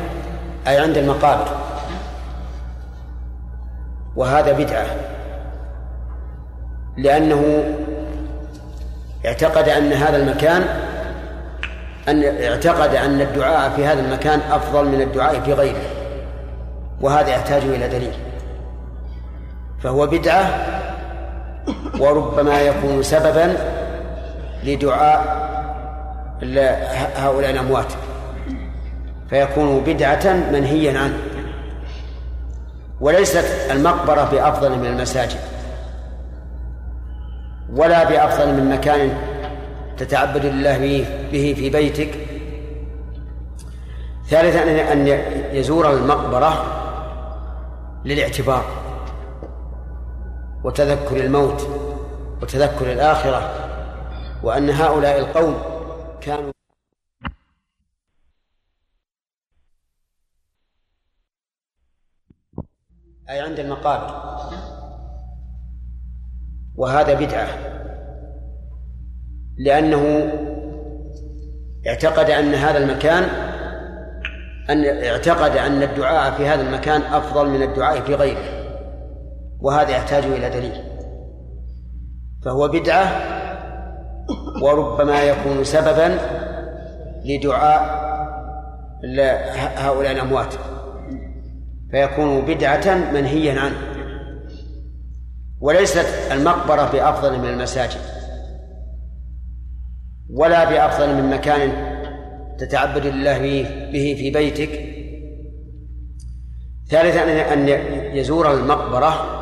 [0.68, 1.48] أي عند المقابر.
[4.16, 4.86] وهذا بدعة.
[6.96, 7.64] لأنه
[9.26, 10.64] اعتقد أن هذا المكان
[12.08, 15.82] أن اعتقد أن الدعاء في هذا المكان أفضل من الدعاء في غيره.
[17.00, 18.14] وهذا يحتاج إلى دليل.
[19.82, 20.79] فهو بدعة
[22.00, 23.56] وربما يكون سببا
[24.64, 25.40] لدعاء
[27.16, 27.92] هؤلاء الأموات.
[29.30, 31.18] فيكون بدعة منهيا عنه.
[33.00, 35.38] وليست المقبرة بأفضل من المساجد.
[37.72, 39.10] ولا بأفضل من مكان
[39.98, 42.10] تتعبد لله به في بيتك.
[44.28, 45.08] ثالثا أن
[45.52, 46.64] يزور المقبرة
[48.04, 48.64] للاعتبار.
[50.64, 51.62] وتذكر الموت
[52.42, 53.70] وتذكر الآخرة
[54.42, 55.62] وأن هؤلاء القوم
[56.20, 56.52] كانوا
[63.30, 64.30] أي عند المقابر.
[66.76, 67.48] وهذا بدعة.
[69.58, 70.32] لأنه
[71.86, 73.22] اعتقد أن هذا المكان
[74.70, 78.59] أن اعتقد أن الدعاء في هذا المكان أفضل من الدعاء في غيره.
[79.62, 80.82] وهذا يحتاج إلى دليل.
[82.44, 83.06] فهو بدعة
[84.62, 86.18] وربما يكون سببا
[87.24, 88.00] لدعاء
[89.76, 90.54] هؤلاء الأموات.
[91.90, 93.76] فيكون بدعة منهيا عنه.
[95.60, 98.00] وليست المقبرة بأفضل من المساجد.
[100.30, 101.72] ولا بأفضل من مكان
[102.58, 103.38] تتعبد لله
[103.92, 104.90] به في بيتك.
[106.88, 107.68] ثالثا أن
[108.16, 109.39] يزور المقبرة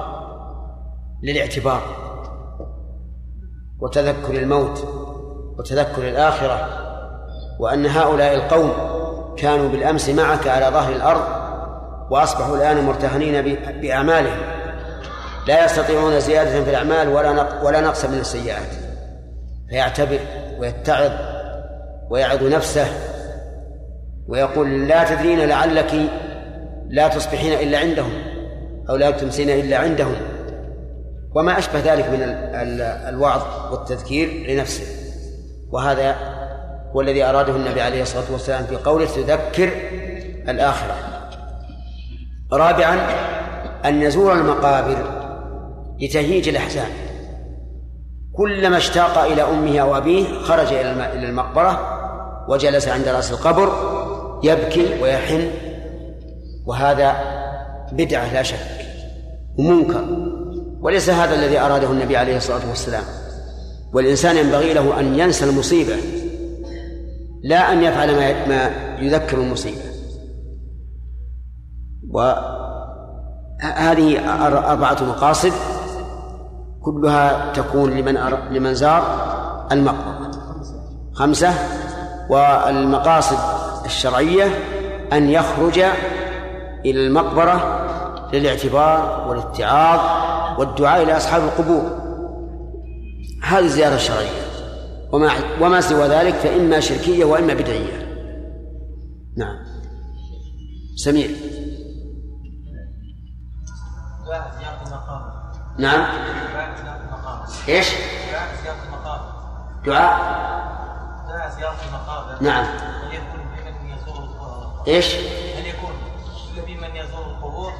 [1.22, 1.82] للاعتبار
[3.80, 4.84] وتذكر الموت
[5.58, 6.68] وتذكر الآخرة
[7.58, 8.72] وأن هؤلاء القوم
[9.36, 11.22] كانوا بالأمس معك على ظهر الأرض
[12.10, 14.38] وأصبحوا الآن مرتهنين بأعمالهم.
[15.48, 18.68] لا يستطيعون زيادة في الأعمال ولا ولا نقص من السيئات.
[19.68, 20.18] فيعتبر
[20.58, 21.12] ويتعظ
[22.10, 22.86] ويعظ نفسه
[24.28, 25.94] ويقول لا تدرين لعلك
[26.88, 28.12] لا تصبحين إلا عندهم
[28.90, 30.16] أو لا تمسين إلا عندهم.
[31.38, 32.22] وما أشبه ذلك من
[33.08, 34.84] الوعظ والتذكير لنفسه.
[35.70, 36.16] وهذا
[36.94, 39.72] هو الذي أراده النبي عليه الصلاة والسلام في قوله تذكر
[40.48, 40.94] الآخرة.
[42.52, 42.98] رابعا
[43.84, 44.96] أن نزور المقابر
[46.00, 46.90] لتهييج الأحزان.
[48.36, 51.98] كلما اشتاق إلى أمه أو أبيه خرج إلى المقبرة
[52.48, 53.72] وجلس عند رأس القبر
[54.42, 55.50] يبكي ويحن.
[56.66, 57.16] وهذا
[57.92, 58.56] بدعة لا شك
[59.58, 60.04] ومنكر.
[60.80, 63.02] وليس هذا الذي أراده النبي عليه الصلاة والسلام.
[63.92, 65.96] والإنسان ينبغي له أن ينسى المصيبة
[67.44, 68.16] لا أن يفعل
[68.48, 69.82] ما يذكر المصيبة.
[72.10, 72.58] وهذه
[74.72, 75.52] أربعة مقاصد
[76.82, 78.18] كلها تكون لمن
[78.50, 79.02] لمن زار
[79.72, 80.30] المقبرة.
[81.12, 81.54] خمسة
[82.30, 83.38] والمقاصد
[83.84, 84.50] الشرعية
[85.12, 85.78] أن يخرج
[86.84, 87.84] إلى المقبرة
[88.32, 90.00] للاعتبار والاتعاظ
[90.58, 91.98] والدعاء إلى أصحاب القبور.
[93.42, 94.48] هذه الزيارة الشرعية.
[95.12, 98.08] وما وما سوى ذلك فإما شركية وإما بدعية.
[99.36, 99.56] نعم.
[100.96, 101.30] سمير.
[105.78, 106.06] نعم.
[107.68, 107.88] إيش؟
[109.86, 110.38] دعاء.
[111.28, 112.64] دعاء زيارة المقابر نعم.
[112.64, 115.90] هل يكون بمن يزور القبور؟ إيش؟ هل يكون
[116.66, 117.72] بمن يزور القبور؟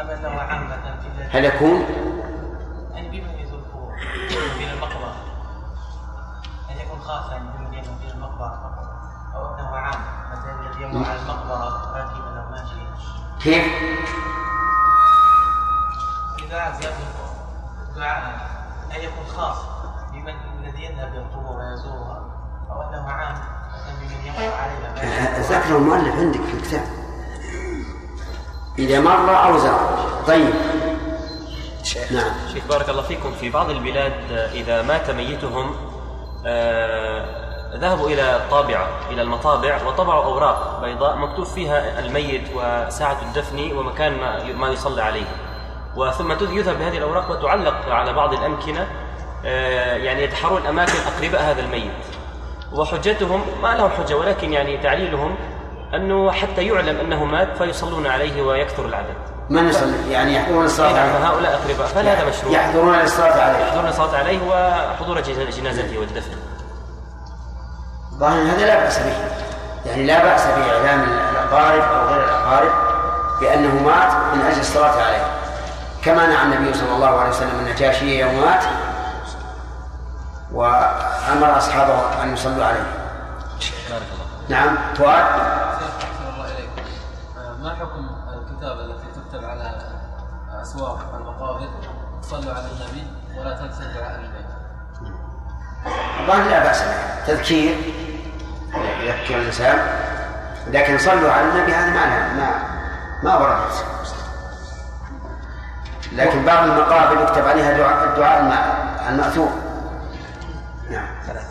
[0.00, 1.84] أم أنه عامة في هل يكون؟
[2.94, 3.92] يعني بمن يزور القبور
[4.58, 5.14] من المقبرة
[6.68, 8.74] هل يكون خاصا بمن يزور في المقبرة
[9.34, 10.00] أو أنه عام
[10.32, 12.94] مثلا الذي يمر على المقبرة راكبا أو ماشيا
[13.42, 13.64] كيف؟
[16.38, 17.30] إذا القبور
[17.96, 18.50] دعاء
[18.90, 19.56] هل يكون خاص
[20.12, 22.22] بمن الذي يذهب إلى القبور ويزورها
[22.70, 23.34] أو أنه عام
[23.74, 26.99] مثلا بمن يمر عليها ذكر المؤلف عندك في الكتاب
[28.80, 30.50] إذا مر أو زار طيب.
[31.82, 32.32] شيخ نعم.
[32.52, 33.32] شيخ بارك الله فيكم.
[33.32, 35.74] في بعض البلاد آه، إذا مات ميتهم
[36.46, 44.12] آه، ذهبوا إلى الطابعة إلى المطابع وطبعوا أوراق بيضاء مكتوب فيها الميت وساعة الدفن ومكان
[44.56, 45.26] ما يصلى عليه.
[45.96, 48.86] وثم يذهب بهذه الأوراق وتعلق على بعض الأمكنة
[49.44, 51.92] آه، يعني يتحرون أماكن أقرباء هذا الميت.
[52.72, 55.36] وحجتهم ما لهم حجة ولكن يعني تعليلهم
[55.94, 59.14] أنه حتى يعلم أنه مات فيصلون عليه ويكثر العدد.
[59.50, 61.26] من يصلي؟ يعني يحضرون الصلاة أي نعم عليه.
[61.28, 61.86] هؤلاء أقرباء.
[61.86, 63.58] فهل هذا مشروع؟ يحضرون الصلاة عليه.
[63.64, 66.30] يحضرون الصلاة عليه وحضور جنا- جنازته والدفن
[68.18, 69.12] ظاهر هذا لا بأس به.
[69.86, 72.70] يعني لا بأس بإعلام الأقارب أو غير الأقارب
[73.40, 75.24] بأنه مات من أجل الصلاة عليه.
[76.04, 78.64] كما نعى النبي صلى الله عليه وسلم النجاشي يوم مات
[80.52, 82.82] وأمر أصحابه أن يصلوا عليه.
[83.90, 84.26] بارك الله
[84.60, 85.24] نعم فؤاد
[87.62, 89.72] ما حكم الكتاب التي تكتب على
[90.62, 91.68] أسواق المقابر؟
[92.22, 93.06] صلوا على النبي
[93.38, 94.46] ولا تنسوا دعاء البيت.
[96.20, 96.72] الظاهر لا به.
[97.26, 97.76] تذكير؟
[99.00, 99.78] يذكر الإنسان.
[100.66, 102.62] لكن صلوا على النبي هذا ما ما
[103.22, 103.84] ما وردت.
[106.12, 108.40] لكن بعض المقابر يكتب عليها دعاء الدعاء
[109.08, 109.50] المأثور.
[110.90, 111.08] نعم.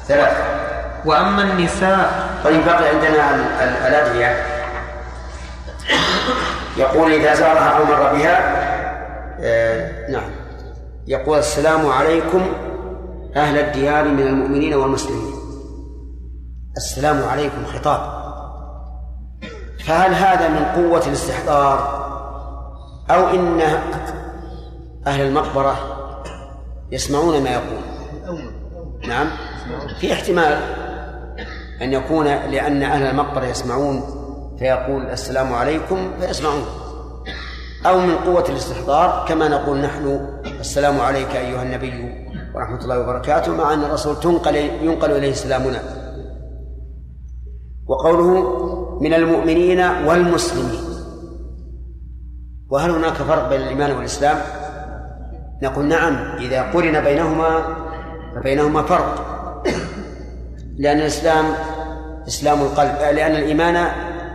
[0.07, 4.45] ثلاث وأما النساء طيب بقي عندنا ال- ال- الأدعية.
[6.77, 8.37] يقول إذا زارها أو مر بها
[9.41, 10.29] آه نعم.
[11.07, 12.41] يقول السلام عليكم
[13.35, 15.33] أهل الديار من المؤمنين والمسلمين.
[16.77, 18.19] السلام عليكم خطاب.
[19.85, 21.99] فهل هذا من قوة الاستحضار؟
[23.11, 23.61] أو إن
[25.07, 25.75] أهل المقبرة
[26.91, 27.81] يسمعون ما يقول؟
[29.07, 29.27] نعم.
[29.99, 30.59] في احتمال.
[31.81, 34.03] أن يكون لأن أهل المقبرة يسمعون
[34.59, 36.65] فيقول السلام عليكم فيسمعون.
[37.85, 40.19] أو من قوة الاستحضار كما نقول نحن
[40.59, 45.79] السلام عليك أيها النبي ورحمة الله وبركاته مع أن الرسول تنقل ينقل إليه سلامنا.
[47.87, 50.81] وقوله من المؤمنين والمسلمين.
[52.69, 54.37] وهل هناك فرق بين الإيمان والإسلام؟
[55.63, 57.75] نقول نعم إذا قرن بينهما
[58.35, 59.25] فبينهما فرق.
[60.79, 61.45] لأن الإسلام
[62.27, 63.75] إسلام القلب لأن الإيمان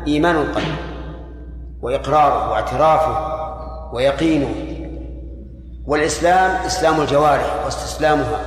[0.07, 0.75] إيمان القلب
[1.83, 3.35] وإقراره واعترافه
[3.95, 4.55] ويقينه.
[5.87, 8.41] والإسلام إسلام الجوارح واستسلامها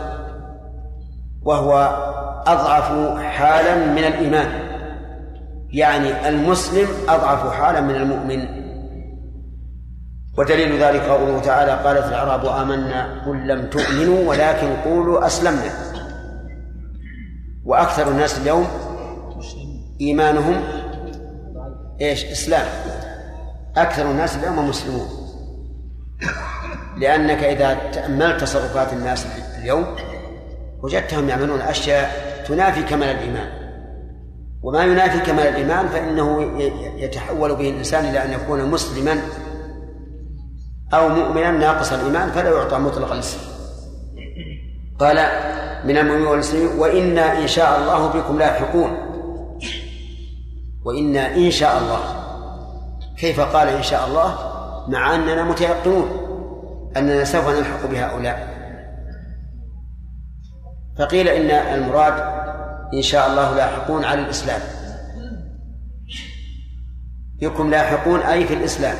[1.44, 1.74] وهو
[2.48, 4.50] أضعف حالا من الإيمان.
[5.70, 8.68] يعني المسلم أضعف حالا من المؤمن.
[10.38, 15.87] ودليل ذلك قوله تعالى قالت الأعراب آمنا قل لم تؤمنوا ولكن قولوا أسلمنا.
[17.68, 18.68] وأكثر الناس اليوم
[20.02, 20.64] إيمانهم
[22.02, 22.66] إيش؟ إسلام.
[23.78, 25.08] أكثر الناس اليوم مسلمون.
[26.98, 29.28] لأنك إذا تأملت تصرفات الناس
[29.60, 29.86] اليوم
[30.84, 32.12] وجدتهم يعملون أشياء
[32.48, 33.50] تنافي كمال الإيمان.
[34.64, 36.58] وما ينافي كمال الإيمان فإنه
[36.98, 39.22] يتحول به الإنسان إلى أن يكون مسلما
[40.94, 43.57] أو مؤمنا ناقص الإيمان فلا يعطى مطلق الإسلام.
[45.00, 45.18] قال
[45.86, 48.98] من المؤمنين والمسلمين وإنا إن شاء الله بكم لاحقون.
[50.86, 52.00] وإنا إن شاء الله.
[53.18, 54.36] كيف قال إن شاء الله؟
[54.88, 56.10] مع أننا متيقنون
[56.98, 58.58] أننا سوف نلحق بهؤلاء.
[61.00, 62.14] فقيل إن المراد
[62.94, 64.62] إن شاء الله لاحقون على الإسلام.
[67.42, 68.96] بكم لاحقون أي في الإسلام.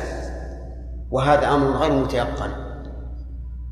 [1.10, 2.67] وهذا أمر غير متيقن.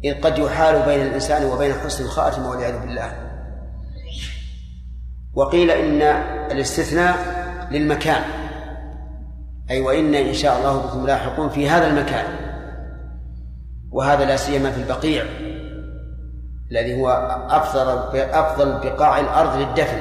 [0.07, 3.12] إذ قد يحال بين الإنسان وبين حسن الخاتمة والعياذ بالله.
[5.34, 6.02] وقيل إن
[6.52, 7.16] الاستثناء
[7.70, 8.22] للمكان.
[9.70, 12.24] أي وإن إن شاء الله بكم لاحقون في هذا المكان.
[13.92, 15.24] وهذا لا سيما في البقيع
[16.70, 17.09] الذي هو
[17.50, 20.00] أفضل أفضل بقاع الأرض للدفن.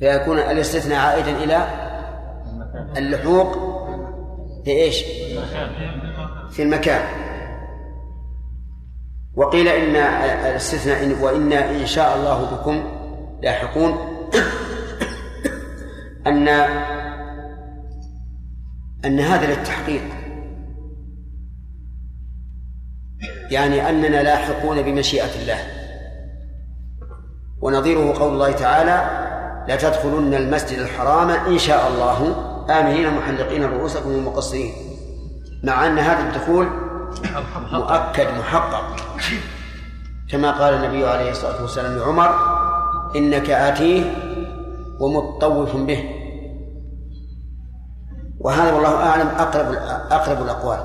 [0.00, 1.66] فيكون الاستثناء عائدا إلى
[2.96, 3.52] اللحوق
[4.64, 5.04] في إيش؟
[6.50, 7.29] في المكان.
[9.36, 9.96] وقيل إن
[10.50, 12.82] الاستثناء إن وأنا إن شاء الله بكم
[13.42, 13.98] لاحقون
[16.26, 16.48] أن
[19.04, 20.02] أن هذا للتحقيق.
[23.50, 25.58] يعني أننا لاحقون بمشيئة الله.
[27.62, 29.26] ونظيره قول الله تعالى
[29.68, 32.34] لا تدخلن المسجد الحرام إن شاء الله.
[32.80, 34.72] آمنين محلقين رؤوسكم ومقصرين.
[35.64, 36.89] مع أن هذا الدخول
[37.72, 38.96] مؤكد محقق.
[40.30, 42.30] كما قال النبي عليه الصلاة والسلام لعمر
[43.16, 44.04] إنك آتيه
[45.00, 46.10] ومطوف به.
[48.38, 49.74] وهذا والله أعلم أقرب
[50.10, 50.80] أقرب الأقوال.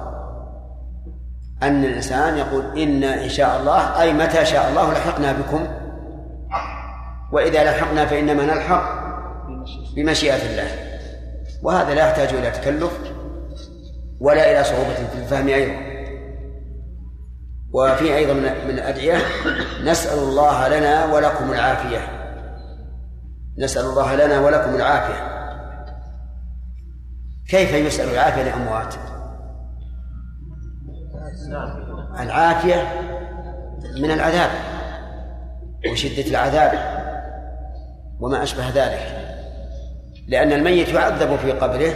[1.64, 5.68] أن الإنسان يقول إنا إن شاء الله أي متى شاء الله لحقنا بكم.
[7.32, 8.84] وإذا لحقنا فإنما نلحق
[9.96, 10.68] بمشيئة الله.
[11.64, 13.00] وهذا لا يحتاج إلى تكلف
[14.20, 15.85] ولا إلى صعوبة في الفهم أيضا.
[17.76, 19.18] وفي أيضا من الأدعية
[19.84, 22.00] نسأل الله لنا ولكم العافية.
[23.58, 25.36] نسأل الله لنا ولكم العافية.
[27.50, 28.96] كيف يسأل العافية لأموات
[32.20, 32.84] العافية
[34.02, 34.50] من العذاب
[35.92, 36.72] وشدة العذاب
[38.20, 39.26] وما أشبه ذلك.
[40.28, 41.94] لأن الميت يعذب في قبره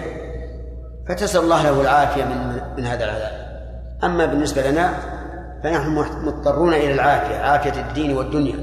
[1.09, 3.49] فتسأل الله له العافية من من هذا العذاب.
[4.03, 5.18] أما بالنسبة لنا
[5.63, 8.55] فنحن مضطرون إلى العافية عافية الدين والدنيا.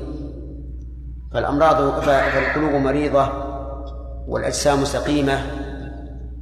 [1.33, 3.29] فالأمراض فالقلوب مريضة
[4.29, 5.39] والأجسام سقيمة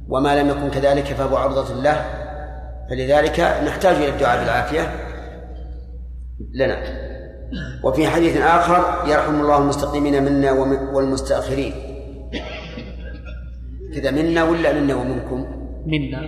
[0.07, 2.05] وما لم يكن كذلك فهو عرضة له
[2.89, 4.81] فلذلك نحتاج إلى الدعاء بالعافية
[6.53, 6.77] لنا.
[7.83, 10.51] وفي حديث آخر يرحم الله المستقيمين منا
[10.93, 11.73] والمستأخرين.
[13.95, 15.45] كذا منا ولا منا ومنكم؟
[15.87, 16.19] منا.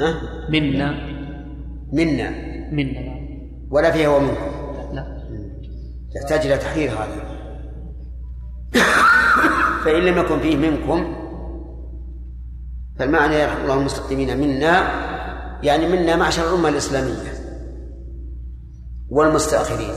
[0.00, 0.14] ها؟
[0.50, 0.90] منا.
[1.92, 2.30] منا.
[2.72, 3.17] منا.
[3.70, 4.50] ولا فيها ومنكم
[4.92, 5.18] لا.
[6.16, 7.38] يحتاج إلى تحرير هذا.
[9.84, 11.16] فإن لم يكن فيه منكم
[12.98, 14.82] فالمعنى يرحم الله المستقيمين منا
[15.62, 17.32] يعني منا معشر الأمة الإسلامية
[19.10, 19.94] والمستأخرين.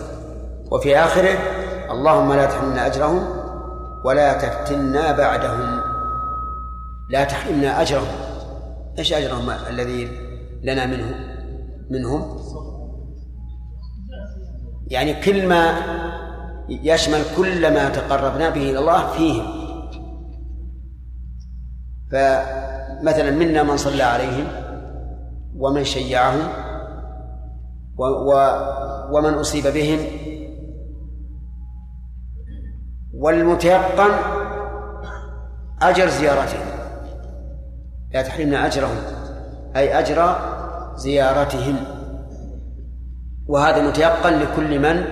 [0.72, 1.38] وفي آخره
[1.92, 3.28] اللهم لا تحرمنا أجرهم
[4.06, 5.82] ولا تفتنا بعدهم.
[7.10, 8.08] لا تحرمنا أجرهم.
[9.00, 10.10] إيش أجرهم الذي
[10.64, 11.16] لنا منه
[11.90, 12.38] منهم؟
[14.92, 15.74] يعني كل ما
[16.70, 19.46] يشمل كل ما تقربنا به إلى الله فيهم.
[22.12, 24.48] فمثلا منا من صلى عليهم
[25.56, 26.48] ومن شيعهم
[27.98, 28.32] و و
[29.12, 30.00] ومن أصيب بهم
[33.14, 34.12] والمتيقن
[35.82, 36.68] أجر زيارتهم.
[38.14, 38.98] لا تحرمنا أجرهم
[39.76, 40.36] أي أجر
[40.96, 41.76] زيارتهم.
[43.52, 45.04] وهذا متيقن لكل من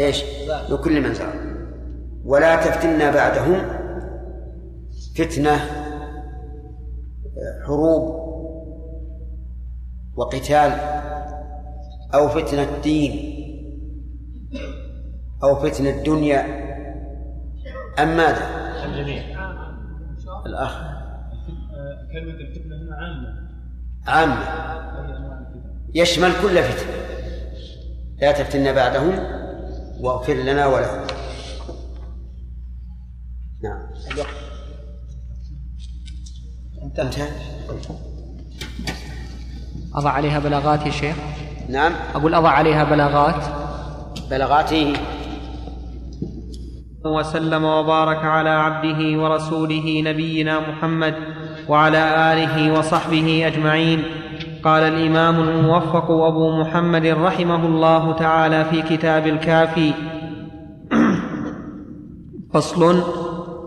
[0.00, 0.24] إيش؟
[0.70, 1.32] لكل من زار
[2.24, 3.62] ولا تفتنا بعدهم
[5.18, 5.56] فتنة
[7.66, 8.20] حروب
[10.16, 10.72] وقتال
[12.14, 13.12] أو فتنة دين
[15.44, 16.40] أو فتنة دنيا
[17.98, 18.44] أم ماذا؟
[18.84, 19.22] الجميع
[20.46, 20.80] الأخ
[22.12, 23.50] كلمة الفتنة هنا عامة.
[24.06, 24.42] عامة.
[24.42, 27.09] أي أنواع الفتنة يشمل كل فتنة.
[28.22, 29.18] لا تفتنا بعدهم
[30.00, 31.06] واغفر لنا ولهم.
[33.62, 33.78] نعم.
[36.82, 37.28] انتهى
[39.94, 41.16] أضع عليها بلاغات يا شيخ.
[41.68, 41.92] نعم.
[42.14, 43.44] أقول أضع عليها بلاغات.
[44.30, 44.92] بلغاته
[47.04, 51.14] وسلم وبارك على عبده ورسوله نبينا محمد
[51.68, 54.19] وعلى آله وصحبه أجمعين.
[54.64, 59.94] قال الإمام الموفق أبو محمد رحمه الله تعالى في كتاب الكافي.
[62.54, 63.02] فصل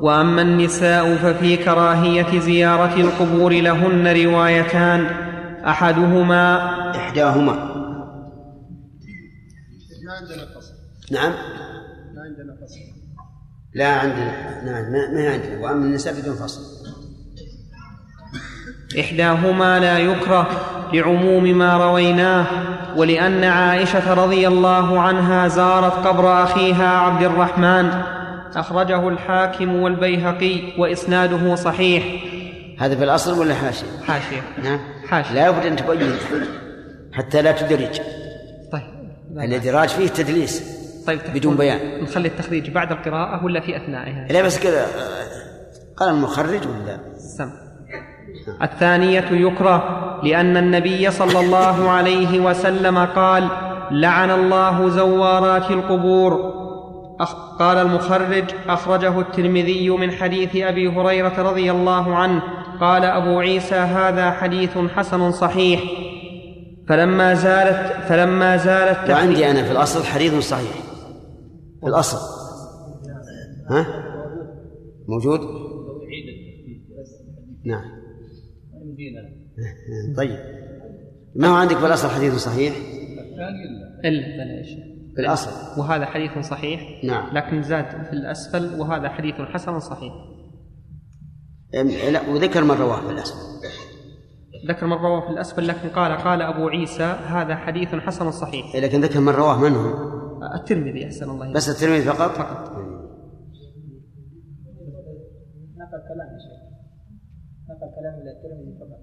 [0.02, 5.06] وأما النساء ففي كراهية زيارة القبور لهن روايتان
[5.66, 6.58] أحدهما
[6.96, 7.54] إحداهما.
[10.06, 10.74] ما عندنا فصل
[11.12, 11.32] نعم.
[12.16, 12.80] ما عندنا فصل.
[13.76, 14.64] لا عندنا.
[14.66, 15.60] نعم ما, ما عندنا.
[15.60, 16.62] وأما النساء بدون فصل.
[19.00, 20.48] إحداهما لا يكره
[20.94, 22.46] لعموم ما رويناه
[22.96, 27.90] ولأن عائشة رضي الله عنها زارت قبر أخيها عبد الرحمن.
[28.56, 32.04] أخرجه الحاكم والبيهقي وإسناده صحيح.
[32.80, 34.42] هذا في الأصل ولا حاشية؟ حاشية.
[34.64, 34.80] نعم.
[35.08, 35.34] حاشية.
[35.34, 36.12] لا بد أن تبين
[37.14, 38.00] حتى لا تدرج.
[38.72, 38.84] طيب.
[39.38, 40.64] الإدراج فيه تدليس
[41.08, 42.04] طيب بدون بيان.
[42.04, 44.88] نخلي التخريج بعد القراءة ولا في اثنائها لا بس كذا
[45.98, 47.00] قال المخرج ولا؟
[47.38, 47.63] سم
[48.62, 49.84] الثانية يكره
[50.24, 53.48] لأن النبي صلى الله عليه وسلم قال
[53.92, 56.54] لعن الله زوارات القبور
[57.60, 62.42] قال المخرج أخرجه الترمذي من حديث أبي هريرة رضي الله عنه
[62.80, 65.84] قال أبو عيسى هذا حديث حسن صحيح
[66.88, 70.72] فلما زالت فلما زالت وعندي أنا في الأصل حديث صحيح.
[71.82, 72.18] في الأصل.
[73.70, 73.86] ها؟
[75.08, 75.40] موجود؟
[77.66, 78.03] نعم.
[80.18, 80.40] طيب.
[81.36, 82.74] ما هو عندك في الأصل حديث صحيح؟
[84.04, 84.84] يا شيخ.
[85.16, 85.80] في الأصل.
[85.82, 87.38] وهذا حديث صحيح نعم.
[87.38, 90.14] لكن زاد في الأسفل وهذا حديث حسن صحيح.
[92.12, 93.54] لا وذكر من رواه في الأصل
[94.70, 98.76] ذكر من رواه في الأسفل لكن قال قال أبو عيسى هذا حديث حسن صحيح.
[98.76, 100.14] لكن ذكر من رواه من هو؟
[100.56, 101.54] الترمذي أحسن الله.
[101.54, 102.74] بس الترمذي فقط؟ فقط
[105.84, 106.62] نقل كلام يا شيخ
[107.70, 109.00] نقل كلام الترمذي فقط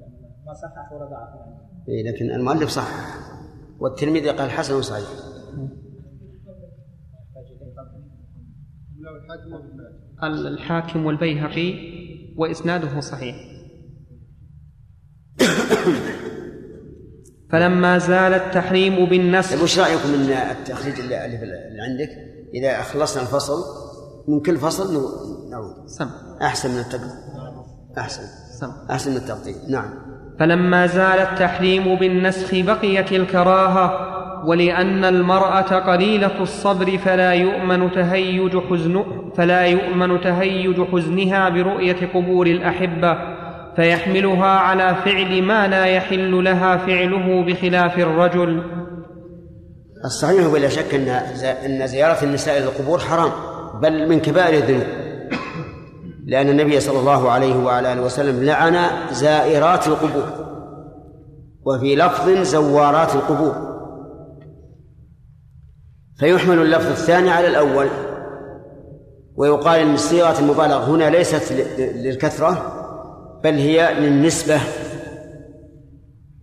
[0.47, 1.57] ما صحح ولا يعني.
[1.89, 2.89] إيه، لكن المؤلف صح
[3.79, 5.09] والترمذي قال حسن صحيح
[10.23, 11.75] الحاكم والبيهقي
[12.37, 13.37] وإسناده صحيح.
[17.51, 22.11] فلما زال التحريم بالنسخ طيب وش رأيكم من التخريج اللي اللي عندك
[22.55, 23.63] إذا أخلصنا الفصل
[24.29, 24.95] من كل فصل
[25.51, 26.11] نعود؟ سم.
[26.43, 27.11] أحسن من التقديم.
[27.99, 28.50] أحسن.
[28.61, 29.91] سم أحسن من التقديم نعم.
[30.41, 34.11] فلما زال التحريم بالنسخ بقيت الكراهة
[34.47, 39.05] ولأن المرأة قليلة الصبر فلا يؤمن تهيج حزن
[39.37, 43.19] فلا يؤمن تهيج حزنها برؤية قبور الأحبة
[43.77, 48.63] فيحملها على فعل ما لا يحل لها فعله بخلاف الرجل.
[50.05, 51.09] الصحيح بلا شك ان
[51.67, 53.31] إن زيارة النساء إلى القبور حرام
[53.83, 55.00] بل من كبائر الذنوب.
[56.31, 58.77] لأن النبي صلى الله عليه وعلى آله وسلم لعن
[59.13, 60.31] زائرات القبور
[61.67, 63.55] وفي لفظ زوارات القبور.
[66.19, 67.89] فيحمل اللفظ الثاني على الأول
[69.37, 72.73] ويقال أن صيغة المبالغة هنا ليست للكثرة
[73.45, 74.61] بل هي للنسبة.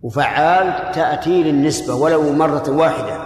[0.02, 3.18] وفعال تأتي للنسبة ولو مرة واحدة.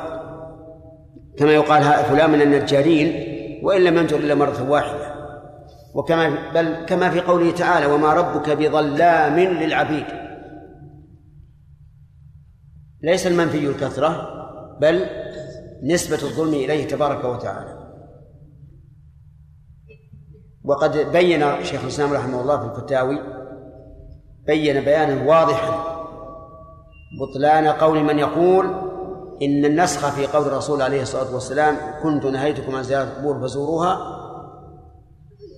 [1.38, 3.32] كما يقال فلان من النجارين
[3.64, 5.11] وإن لم ينجر إلا مرة واحدة.
[5.94, 10.06] وكما بل كما في قوله تعالى وما ربك بظلام للعبيد.
[13.02, 14.28] ليس المنفي الكثرة
[14.80, 15.06] بل
[15.82, 17.82] نسبة الظلم إليه تبارك وتعالى.
[20.64, 23.18] وقد بين شيخ الإسلام رحمه الله في الفتاوي
[24.46, 25.92] بين بيانا واضحا
[27.20, 28.66] بطلان قول من يقول
[29.42, 34.21] إن النسخ في قول الرسول عليه الصلاة والسلام كنت نهيتكم عن زيارة القبور فزوروها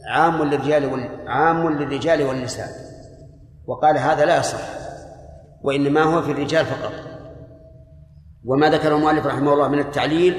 [0.09, 1.29] عام للرجال وال...
[1.29, 2.69] عام للرجال والنساء.
[3.67, 4.61] وقال هذا لا يصح
[5.63, 6.93] وإنما هو في الرجال فقط.
[8.45, 10.35] وما ذكر المؤلف رحمه الله من التعليل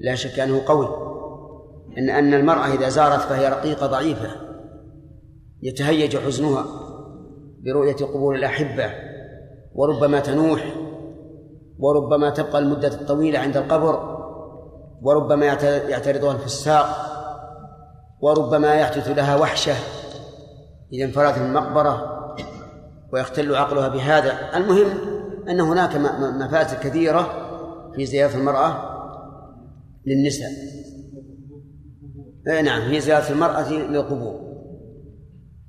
[0.00, 0.88] لا شك أنه قوي.
[1.98, 4.28] إن أن المرأة إذا زارت فهي رقيقة ضعيفة
[5.62, 6.64] يتهيج حزنها
[7.64, 8.90] برؤية قبور الأحبة
[9.74, 10.74] وربما تنوح
[11.78, 14.16] وربما تبقى المدة الطويلة عند القبر
[15.02, 15.46] وربما
[15.88, 17.15] يعترضها الفساق.
[18.26, 19.74] وربما يحدث لها وحشة
[20.92, 22.26] إذا انفردت من المقبرة
[23.12, 24.56] ويختل عقلها بهذا.
[24.56, 24.86] المهم
[25.48, 27.30] أن هناك مفاسد كثيرة
[27.96, 28.96] في زيارة المرأة
[30.06, 30.50] للنساء.
[32.64, 34.40] نعم في زيارة المرأة للقبور.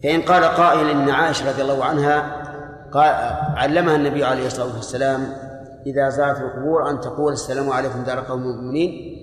[0.04, 2.44] فإن قال قائل إن عائشة رضي الله عنها
[2.92, 3.10] قال
[3.58, 5.34] علمها النبي عليه الصلاة والسلام
[5.86, 9.18] إذا زارت القبور أن تقول السلام عليكم دار قوم المؤمنين.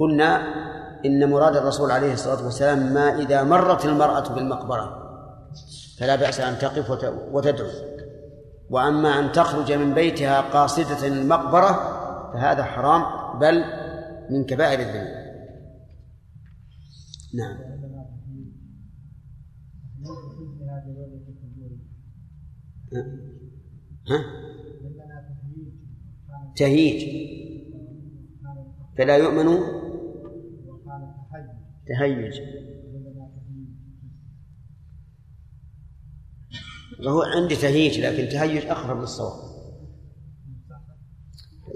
[0.00, 0.65] قلنا
[1.06, 5.06] إن مراد الرسول عليه الصلاة والسلام ما إذا مرت المرأة بالمقبرة
[5.98, 6.90] فلا بأس أن تقف
[7.32, 7.68] وتدعو.
[8.70, 11.96] وأما أن تخرج من بيتها قاصدة المقبرة
[12.32, 13.02] فهذا حرام
[13.38, 13.64] بل
[14.30, 15.26] من كبائر الذنوب.
[17.34, 17.56] نعم.
[24.10, 24.24] ها؟
[26.56, 27.26] تهيج.
[28.98, 29.85] فلا يؤمن
[31.88, 32.40] تهيج.
[37.06, 39.56] وهو عندي تهيج لكن تهيج أقرب للصواب.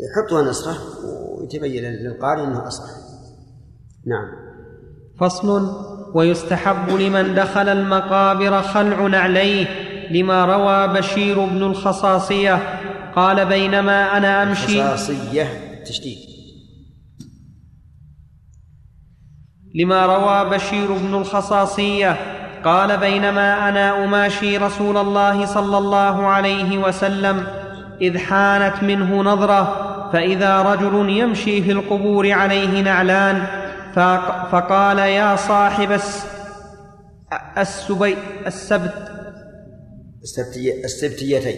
[0.01, 0.79] يحطها نسخة
[1.39, 2.91] ويتبين للقارئ أنه أصح.
[4.07, 4.51] نعم.
[5.21, 5.71] فصل
[6.15, 9.67] ويستحب لمن دخل المقابر خلع نعليه
[10.11, 12.59] لما روى بشير بن الخصاصية.
[13.17, 14.83] قال بينما أنا أمشي.
[14.83, 15.45] خصاصية
[15.85, 16.30] تشديد.
[19.75, 22.17] لما روى بشير بن الخصاصية
[22.65, 27.47] قال بينما أنا أماشي رسول الله صلى الله عليه وسلم
[28.01, 33.47] إذ حانت منه نظرة فإذا رجل يمشي في القبور عليه نعلان
[34.53, 36.01] فقال يا صاحب
[37.59, 38.17] السبي
[38.47, 38.95] السبت.
[40.85, 41.57] السبتيتين.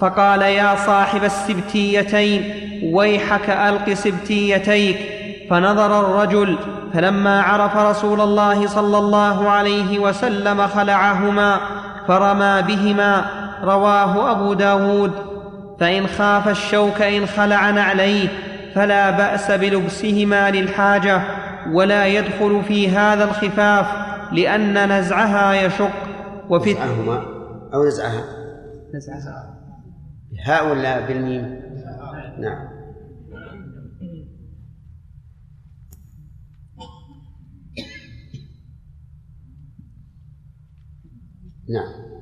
[0.00, 2.42] فقال يا صاحب السبتيتين
[2.94, 4.96] ويحك ألق سبتيتيك.
[5.50, 6.58] فنظر الرجل
[6.94, 11.60] فلما عرف رسول الله صلى الله عليه وسلم خلعهما
[12.08, 13.24] فرمى بهما
[13.62, 15.12] رواه أبو داود
[15.80, 18.28] فإن خاف الشوك إن خلع نعليه
[18.74, 21.22] فلا بأس بلبسهما للحاجة
[21.72, 23.86] ولا يدخل في هذا الخفاف
[24.32, 25.90] لأن نزعها يشق.
[26.50, 27.22] وفي نزعهما؟
[27.74, 28.24] أو نزعها؟
[28.94, 29.54] نزعها.
[30.32, 31.62] بهاء ولا بالميم؟
[32.38, 32.81] نعم.
[41.68, 42.12] نعم.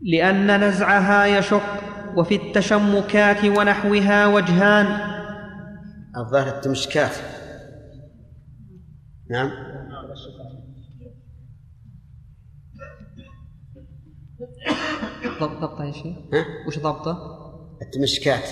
[0.00, 4.86] لأن نزعها يشق وفي التشمكات ونحوها وجهان.
[6.16, 7.12] الظاهر التمشكات.
[9.30, 9.50] نعم.
[15.40, 16.16] ضبطه يا شيخ.
[16.66, 17.18] وش ضبطه؟
[17.82, 18.48] التمشكات.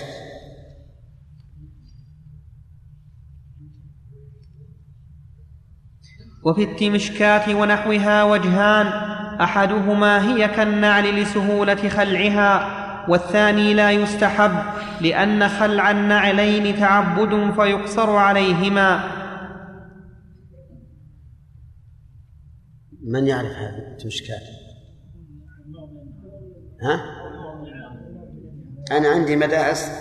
[6.45, 9.16] وفي التمشكات ونحوها وجهان.
[9.41, 14.51] أحدهما هي كالنعل لسهولة خلعها والثاني لا يستحب
[15.01, 19.17] لأن خلع النعلين تعبد فيقصر عليهما.
[23.03, 24.41] من يعرف هذه التمشكات
[26.81, 27.01] ها؟
[28.91, 29.89] أنا عندي مدارس.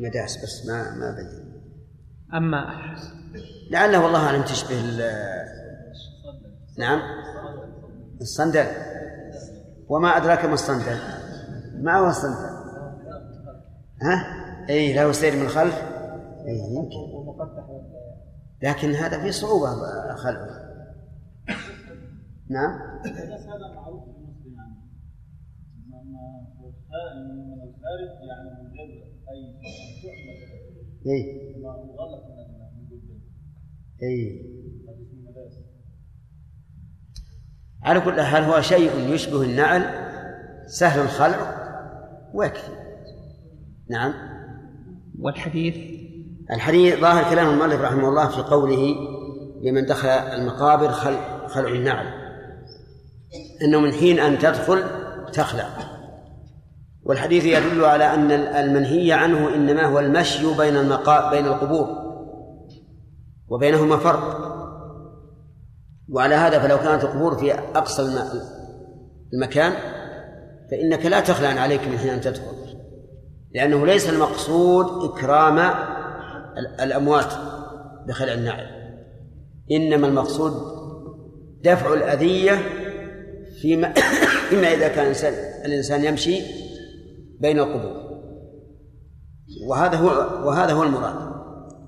[0.00, 1.61] مدارس بس ما ما بين
[2.34, 2.66] أما
[3.70, 5.52] لعله والله أعلم تشبه ال-
[6.78, 7.00] نعم.
[8.20, 8.66] الصندل.
[9.88, 10.98] وما أدراك ما الصندل؟
[11.74, 12.52] ما هو الصندل؟
[14.02, 15.74] ها؟ اي له سير من الخلف
[16.46, 17.12] اي يمكن.
[18.62, 19.68] لكن هذا فيه صعوبة
[20.16, 20.62] خلفه.
[22.50, 22.70] نعم.
[23.06, 24.04] هذا معروف
[26.92, 27.58] يعني من
[28.28, 29.54] يعني غير أي
[30.02, 30.51] تحمل
[31.06, 32.22] اي الجلد
[34.02, 34.42] اي
[37.82, 39.82] على كل حال هو شيء يشبه النعل
[40.66, 41.62] سهل الخلع
[42.34, 42.72] ويكفي.
[43.90, 44.14] نعم.
[45.18, 45.76] والحديث؟
[46.50, 48.94] الحديث ظاهر كلام المؤلف رحمه الله في قوله
[49.62, 52.06] لمن دخل المقابر خلع, خلع النعل.
[53.64, 54.84] إنه من حين أن تدخل
[55.32, 55.91] تخلع.
[57.04, 61.88] والحديث يدل على أن المنهي عنه إنما هو المشي بين المقا بين القبور
[63.48, 64.52] وبينهما فرق
[66.08, 68.42] وعلى هذا فلو كانت القبور في أقصى الم-
[69.34, 69.72] المكان
[70.70, 72.42] فإنك لا تخلع عليك من حين أن تدخل
[73.54, 77.32] لأنه ليس المقصود إكرام ال- الأموات
[78.08, 78.66] بخلع النعل
[79.72, 80.52] إنما المقصود
[81.64, 82.58] دفع الأذية
[83.62, 83.92] فيما
[84.48, 85.14] فيما إذا كان
[85.64, 86.62] الإنسان يمشي
[87.42, 88.02] بين القبور.
[89.68, 90.08] وهذا هو
[90.48, 91.32] وهذا هو المراد.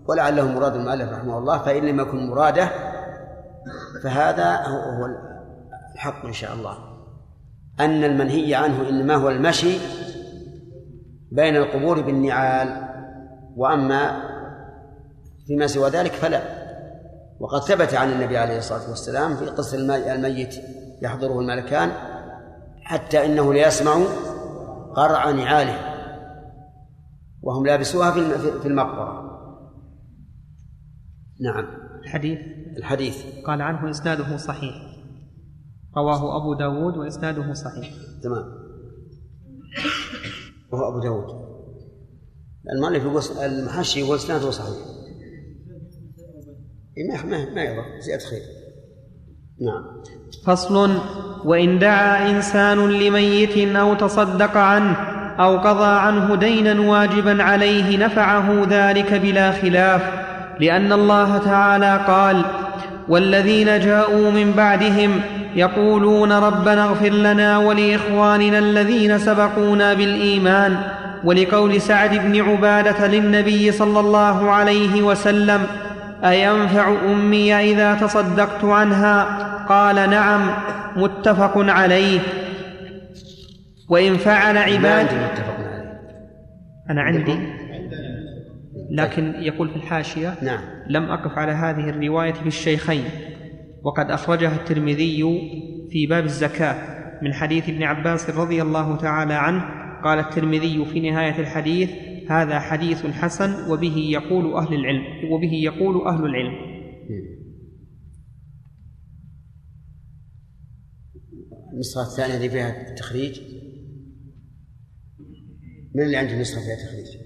[0.09, 2.69] ولعله مراد المؤلف رحمه الله فإن لم يكن مراده
[4.03, 5.07] فهذا هو
[5.95, 6.79] الحق إن شاء الله.
[7.81, 9.79] أن المنهي عنه إنما هو المشي
[11.33, 12.85] بين القبور بالنعال.
[13.57, 14.23] وأما
[15.47, 16.43] فيما سوى ذلك فلا.
[17.41, 20.55] وقد ثبت عن النبي عليه الصلاة والسلام في المي- الميت
[21.03, 21.91] يحضره الملكان
[22.83, 23.97] حتى إنه ليسمع
[24.97, 25.95] قرع نعاله
[27.43, 29.25] وهم لابسوها في الم- في المقبرة.
[31.41, 31.65] نعم.
[32.05, 32.39] الحديث؟
[32.77, 33.25] الحديث.
[33.47, 34.75] قال عنه إسناده صحيح.
[35.97, 37.91] رواه أبو داود وإسناده صحيح.
[38.23, 38.45] تمام.
[40.73, 41.45] وهو أبو داود.
[42.77, 43.23] المؤلف يقول
[43.53, 44.77] المحشي يقول إسناده صحيح.
[46.99, 48.01] إيه ما ما ما يضر.
[48.01, 48.43] زيادة خير.
[49.61, 49.85] نعم.
[50.47, 50.99] فصل
[51.45, 54.97] وإن دعا إنسان لميت أو تصدق عنه
[55.41, 60.03] أو قضى عنه دينا واجبا عليه نفعه ذلك بلا خلاف
[60.61, 62.45] لأن الله تعالى قال
[63.09, 65.21] والذين جاءوا من بعدهم
[65.55, 70.77] يقولون ربنا اغفر لنا ولإخواننا الذين سبقونا بالإيمان
[71.25, 75.67] ولقول سعد بن عبادة للنبي صلى الله عليه وسلم
[76.25, 79.25] أينفع أمي إذا تصدقت عنها؟
[79.69, 80.51] قال نعم
[80.97, 82.21] متفق عليه.
[83.89, 86.01] وإن فعل عباد عندي متفق عليه.
[86.91, 87.39] أنا عندي.
[88.91, 90.61] لكن يقول في الحاشية نعم.
[90.89, 93.05] لم أقف على هذه الرواية في الشيخين.
[93.83, 95.25] وقد أخرجها الترمذي
[95.91, 96.75] في باب الزكاة
[97.23, 99.65] من حديث ابن عباس رضي الله تعالى عنه.
[100.05, 101.91] قال الترمذي في نهاية الحديث
[102.31, 106.75] هذا حديث حسن وبه يقول أهل العلم وبه يقول أهل العلم.
[111.73, 113.41] النسخة الثانية اللي فيها التخريج؟
[115.95, 117.17] من اللي عنده نسخة فيها تخريج؟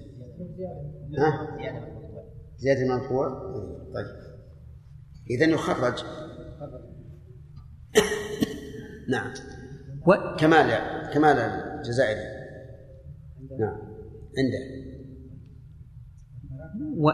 [1.17, 1.57] ها؟
[2.57, 3.29] زيادة المرفوع
[3.93, 4.29] طيب.
[5.29, 6.03] إذا يخرج.
[9.09, 9.33] نعم.
[10.07, 10.35] و...
[10.39, 10.69] كمال
[11.13, 12.19] كمال الجزائري.
[13.59, 13.77] نعم.
[14.37, 14.88] عنده.
[16.79, 17.09] و...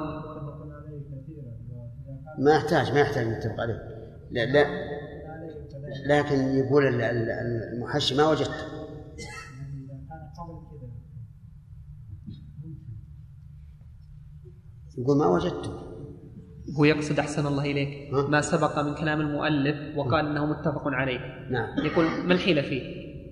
[2.39, 3.80] ما يحتاج ما يحتاج نتفق عليه.
[4.32, 4.66] لا, لا.
[6.07, 7.30] لكن يقول ال- ال-
[7.74, 8.66] المحشي ما وجدت
[14.97, 15.72] يقول ما وجدته.
[16.80, 18.13] هو يقصد أحسن الله إليك.
[18.13, 21.20] ما سبق من كلام المؤلف وقال أنه متفق عليه.
[21.51, 21.86] نعم.
[21.86, 22.82] يقول ما الحيلة فيه؟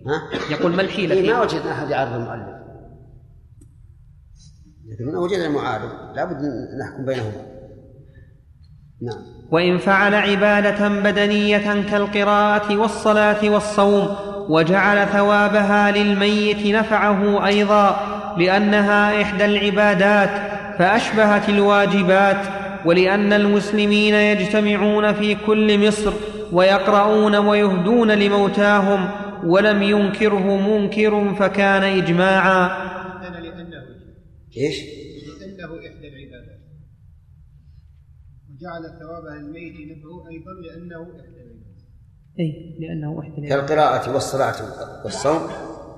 [0.07, 2.62] ها؟ يقول ما الحيلة إيه فيه؟ ما وجدنا أحد يعرض المؤلف.
[5.07, 5.89] من وجدنا المعارض.
[6.15, 6.41] لابد
[6.81, 7.53] نحكم بينهما.
[9.01, 9.33] نعم.
[9.51, 14.15] وإن فعل عبادة بدنية كالقراءة والصلاة والصوم
[14.49, 17.97] وجعل ثوابها للميت نفعه أيضا
[18.37, 20.29] لأنها إحدى العبادات
[20.79, 22.45] فأشبهت الواجبات
[22.85, 26.13] ولأن المسلمين يجتمعون في كل مصر
[26.51, 29.09] ويقرؤون ويهدون لموتاهم
[29.43, 32.69] ولم ينكره منكر فكان إجماعا.
[34.57, 34.77] إيش؟
[35.39, 36.63] لأنه إحدى العبادات.
[38.49, 41.83] وجعل ثوابها الميت نفعه أيضا لأنه إحدى العبادات.
[42.39, 44.55] أي لأنه إحدى كالقراءة والصلاة
[45.03, 45.41] والصوم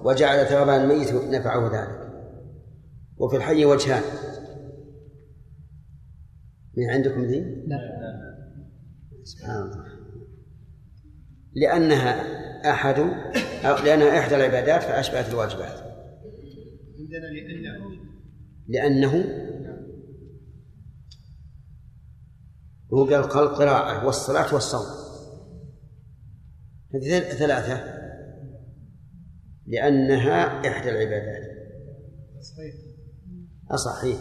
[0.06, 2.06] وجعل ثواب الميت نفعه ذلك.
[3.18, 4.04] وفي الحي وجهان.
[6.78, 7.78] من عندكم ذي؟ لا.
[9.24, 9.86] سبحان الله.
[11.56, 12.22] لأنها
[12.72, 13.00] أحد
[13.66, 15.86] أو لأنها إحدى العبادات فأشبهت الواجبات.
[17.00, 18.15] عندنا لأنه
[18.68, 19.26] لأنه
[22.94, 25.06] هو قال القراءة والصلاة والصوم.
[26.94, 27.96] هذه ثلاثة.
[29.68, 31.56] لأنها إحدى العبادات.
[32.42, 32.76] صحيح.
[33.72, 34.20] أصحيح.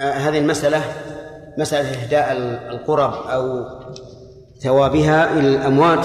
[0.00, 0.82] هذه المسألة
[1.58, 2.32] مسألة إهداء
[2.74, 3.64] القرب أو
[4.62, 6.04] ثوابها إلى الأموات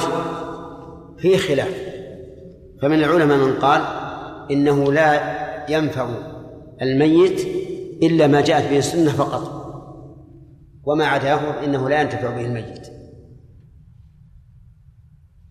[1.18, 1.86] في خلاف.
[2.82, 3.82] فمن العلماء من قال
[4.52, 5.36] إنه لا
[5.70, 6.10] ينفع
[6.82, 7.48] الميت
[8.04, 9.66] إلا ما جاءت به السنة فقط.
[10.84, 12.88] وما عداه إنه لا ينتفع به الميت.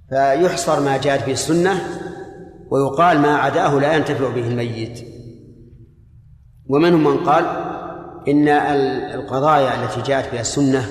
[0.09, 1.73] فيحصر ما جاءت به السنة
[2.71, 5.05] ويقال ما عداه لا ينتفع به الميت.
[6.69, 7.64] ومنهم من قال
[8.29, 8.49] إن
[9.15, 10.87] القضايا التي جاءت بها السنة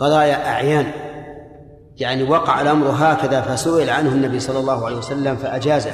[0.00, 0.86] قضايا أعيان.
[1.96, 5.92] يعني وقع الأمر هكذا فسئل عنه النبي صلى الله عليه وسلم فأجازه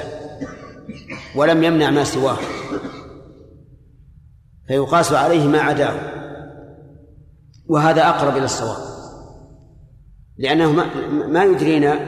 [1.37, 2.37] ولم يمنع ما سواه.
[4.69, 5.95] فيقاس عليه ما عداه.
[7.69, 8.95] وهذا أقرب إلى الصواب.
[10.39, 10.73] لأنه
[11.29, 11.99] ما, يدرينا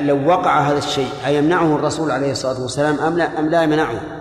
[0.00, 4.15] لو وقع هذا الشيء أيمنعه الرسول عليه الصلاة والسلام أم لا أم لا يمنعه؟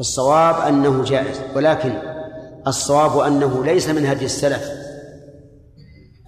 [0.00, 1.92] فالصواب أنه جائز ولكن
[2.66, 4.70] الصواب أنه ليس من هدي السلف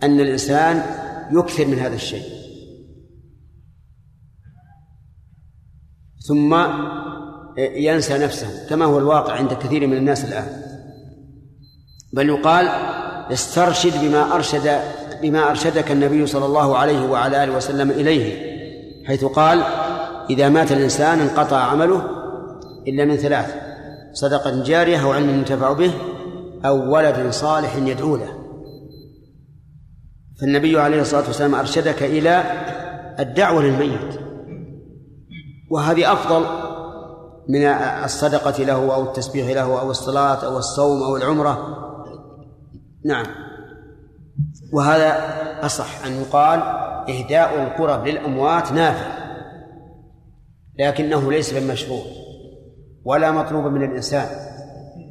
[0.03, 0.83] أن الإنسان
[1.33, 2.25] يكثر من هذا الشيء.
[6.29, 6.57] ثم
[7.59, 10.63] ينسى نفسه كما هو الواقع عند كثير من الناس الآن.
[12.13, 12.69] بل يقال
[13.33, 14.81] استرشد بما أرشد
[15.23, 18.53] بما أرشدك النبي صلى الله عليه وعلى آله وسلم إليه
[19.07, 19.63] حيث قال
[20.31, 22.22] إذا مات الإنسان انقطع عمله
[22.89, 23.55] إلا من ثلاث
[24.13, 25.93] صدقة جارية أو علم ينتفع به
[26.65, 28.39] أو ولد صالح يدعو له.
[30.41, 32.43] فالنبي عليه الصلاة والسلام أرشدك إلى
[33.19, 34.21] الدعوة للميت.
[35.71, 36.47] وهذه أفضل
[37.49, 37.65] من
[38.05, 41.79] الصدقة له أو التسبيح له أو الصلاة أو الصوم أو العمرة.
[43.05, 43.27] نعم.
[44.73, 45.17] وهذا
[45.67, 46.61] أصح أن يقال
[47.09, 49.23] إهداء القرب للأموات نافع
[50.79, 52.03] لكنه ليس بالمشروع.
[53.05, 54.27] ولا مطلوب من الإنسان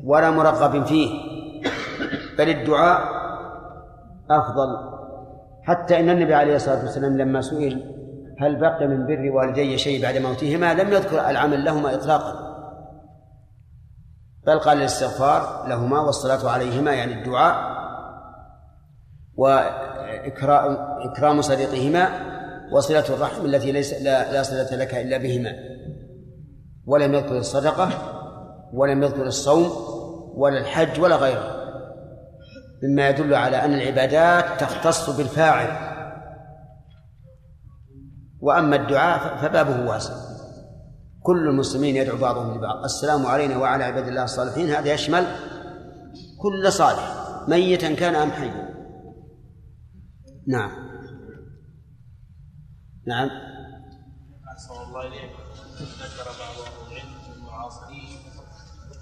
[0.04, 1.10] ولا مرغب فيه
[2.38, 3.22] بل الدعاء
[4.32, 4.92] أفضل.
[5.64, 7.98] حتى إن النبي عليه الصلاة والسلام لما سئل
[8.40, 12.52] هل بقي من بر والدي شيء بعد موتهما لم يذكر العمل لهما إطلاقا.
[14.48, 17.72] بل قال الاستغفار لهما والصلاة عليهما يعني الدعاء
[19.38, 22.10] وإكرام صديقهما
[22.72, 25.54] وصلة الرحم التي ليس لا, لا صلة لك إلا بهما.
[26.86, 27.90] ولم يذكر الصدقة
[28.74, 29.72] ولم يذكر الصوم
[30.36, 31.62] ولا الحج ولا غيره.
[32.84, 35.92] مما يدل على أن العبادات تختص بالفاعل.
[38.40, 40.14] وأما الدعاء فبابه واسع.
[41.24, 42.84] كل المسلمين يدعو بعضهم لبعض.
[42.84, 44.70] السلام علينا وعلى عباد الله الصالحين.
[44.70, 45.26] هذا يشمل
[46.42, 47.16] كل صالح
[47.48, 48.70] ميتا كان أم حيا.
[50.48, 50.72] نعم.
[53.08, 53.30] نعم.
[54.54, 55.51] أحسن الله إليك.
[55.84, 58.20] ذكر بعض أهل العلم من المعاصرين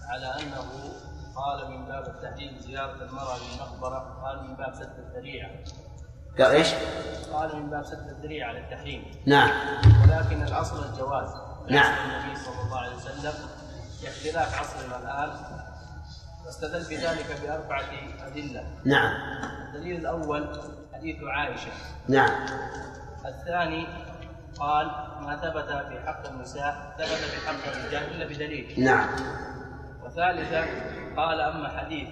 [0.09, 0.93] على أنه
[1.35, 5.49] قال من باب التحريم زيارة المرأة للمقبرة قال من باب سد الذريعة.
[6.39, 6.67] قال إيش؟
[7.33, 9.49] قال من باب سد الذريعة للتحريم نعم.
[10.03, 11.29] ولكن الأصل الجواز.
[11.69, 11.93] نعم.
[12.09, 13.33] النبي صلى الله عليه وسلم
[14.01, 15.59] باختلاف عصرنا الآن.
[16.45, 17.89] واستدل بذلك بأربعة
[18.27, 18.63] أدلة.
[18.85, 19.13] نعم.
[19.67, 20.61] الدليل الأول
[20.93, 21.71] حديث عائشة.
[22.07, 22.45] نعم.
[23.25, 23.87] الثاني
[24.59, 24.91] قال
[25.21, 28.83] ما ثبت في حق النساء ثبت في حق الرجال إلا بدليل.
[28.83, 29.07] نعم.
[30.03, 30.65] وثالثا
[31.17, 32.09] قال أما حديث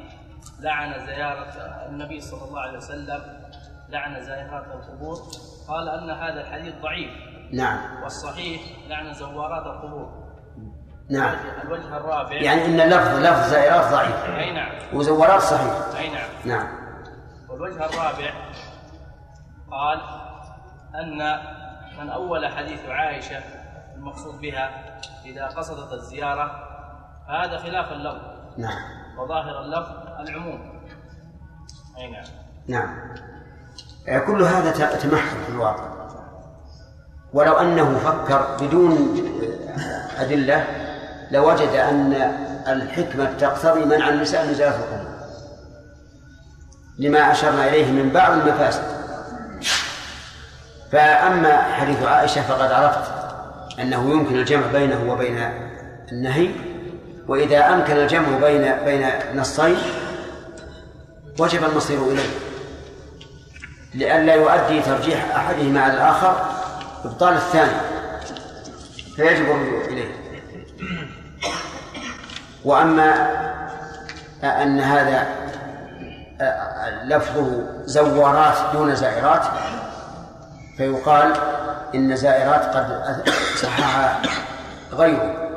[0.59, 1.53] لعن زيارة
[1.89, 3.21] النبي صلى الله عليه وسلم
[3.89, 5.17] لعن زائرات القبور
[5.67, 7.11] قال أن هذا الحديث ضعيف.
[7.53, 8.03] نعم.
[8.03, 10.27] والصحيح لعن زوارات القبور.
[11.09, 11.35] نعم.
[11.63, 12.33] الوجه الرابع.
[12.33, 14.25] يعني إن لفظ لفظ زائرات ضعيف.
[14.25, 14.71] أي نعم.
[14.93, 15.99] وزورات صحيح.
[15.99, 16.29] أي نعم.
[16.45, 16.67] نعم.
[17.49, 18.31] والوجه الرابع
[19.71, 20.01] قال
[20.95, 21.21] أن
[21.99, 23.39] من أول حديث عائشة
[23.95, 24.69] المقصود بها
[25.25, 26.51] إذا قصدت الزيارة
[27.29, 28.21] هذا خلاف اللفظ.
[28.57, 28.79] نعم.
[29.17, 30.81] وظاهر اللفظ العموم.
[31.97, 32.25] أي نعم.
[32.67, 32.95] نعم.
[34.07, 35.97] آه، كل هذا ت- تمحض في الواقع.
[37.33, 38.91] ولو أنه فكر بدون
[39.79, 40.65] آه، أدلة
[41.31, 42.13] لوجد أن
[42.67, 45.17] الحكمة تقتضي منع النساء من زيارة القبور
[46.99, 48.96] لما أشرنا إليه من بعض المفاسد.
[50.91, 53.11] فأما حديث عائشة فقد عرفت
[53.79, 55.51] أنه يمكن الجمع بينه وبين
[56.11, 56.49] النهي
[57.27, 59.77] وإذا أمكن الجمع بين بين نصين
[61.39, 62.29] وجب المصير إليه.
[63.93, 66.45] لئلا يؤدي ترجيح أحدهما على الآخر
[67.05, 67.77] إبطال الثاني
[69.15, 70.11] فيجب الرجوع إليه.
[72.65, 73.29] وأما
[74.43, 75.27] أن هذا
[77.03, 79.45] لفظه زوارات دون زائرات
[80.77, 81.33] فيقال
[81.95, 84.21] إن زائرات قد صحح
[84.93, 85.47] غيره.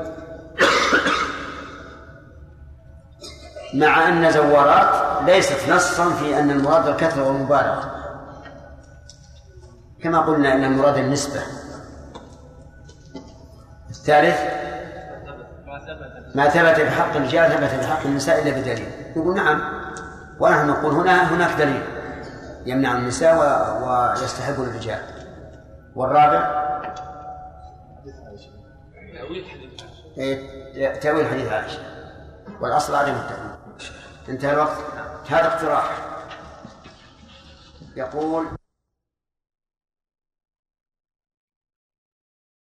[3.75, 7.91] مع أن زوارات ليست نصا في أن المراد الكثرة والمبالغة.
[10.03, 11.41] كما قلنا أن المراد النسبة.
[13.91, 14.39] الثالث
[16.35, 18.89] ما ثبت بحق الرجال ثبت بحق النساء إلا بدليل.
[19.17, 19.61] نقول نعم
[20.41, 22.00] ونحن نقول هنا هناك دليل.
[22.67, 23.37] يمنع النساء.
[23.83, 25.03] ويستحب الرجال.
[25.95, 26.71] والرابع؟
[29.15, 29.83] تأويل حديث
[30.19, 31.79] إيه، تأويل حديث عائشة.
[32.61, 33.51] والأصل عدم التأويل.
[34.29, 34.79] انتهى الوقت؟
[35.29, 35.97] هذا اقتراح.
[37.97, 38.47] يقول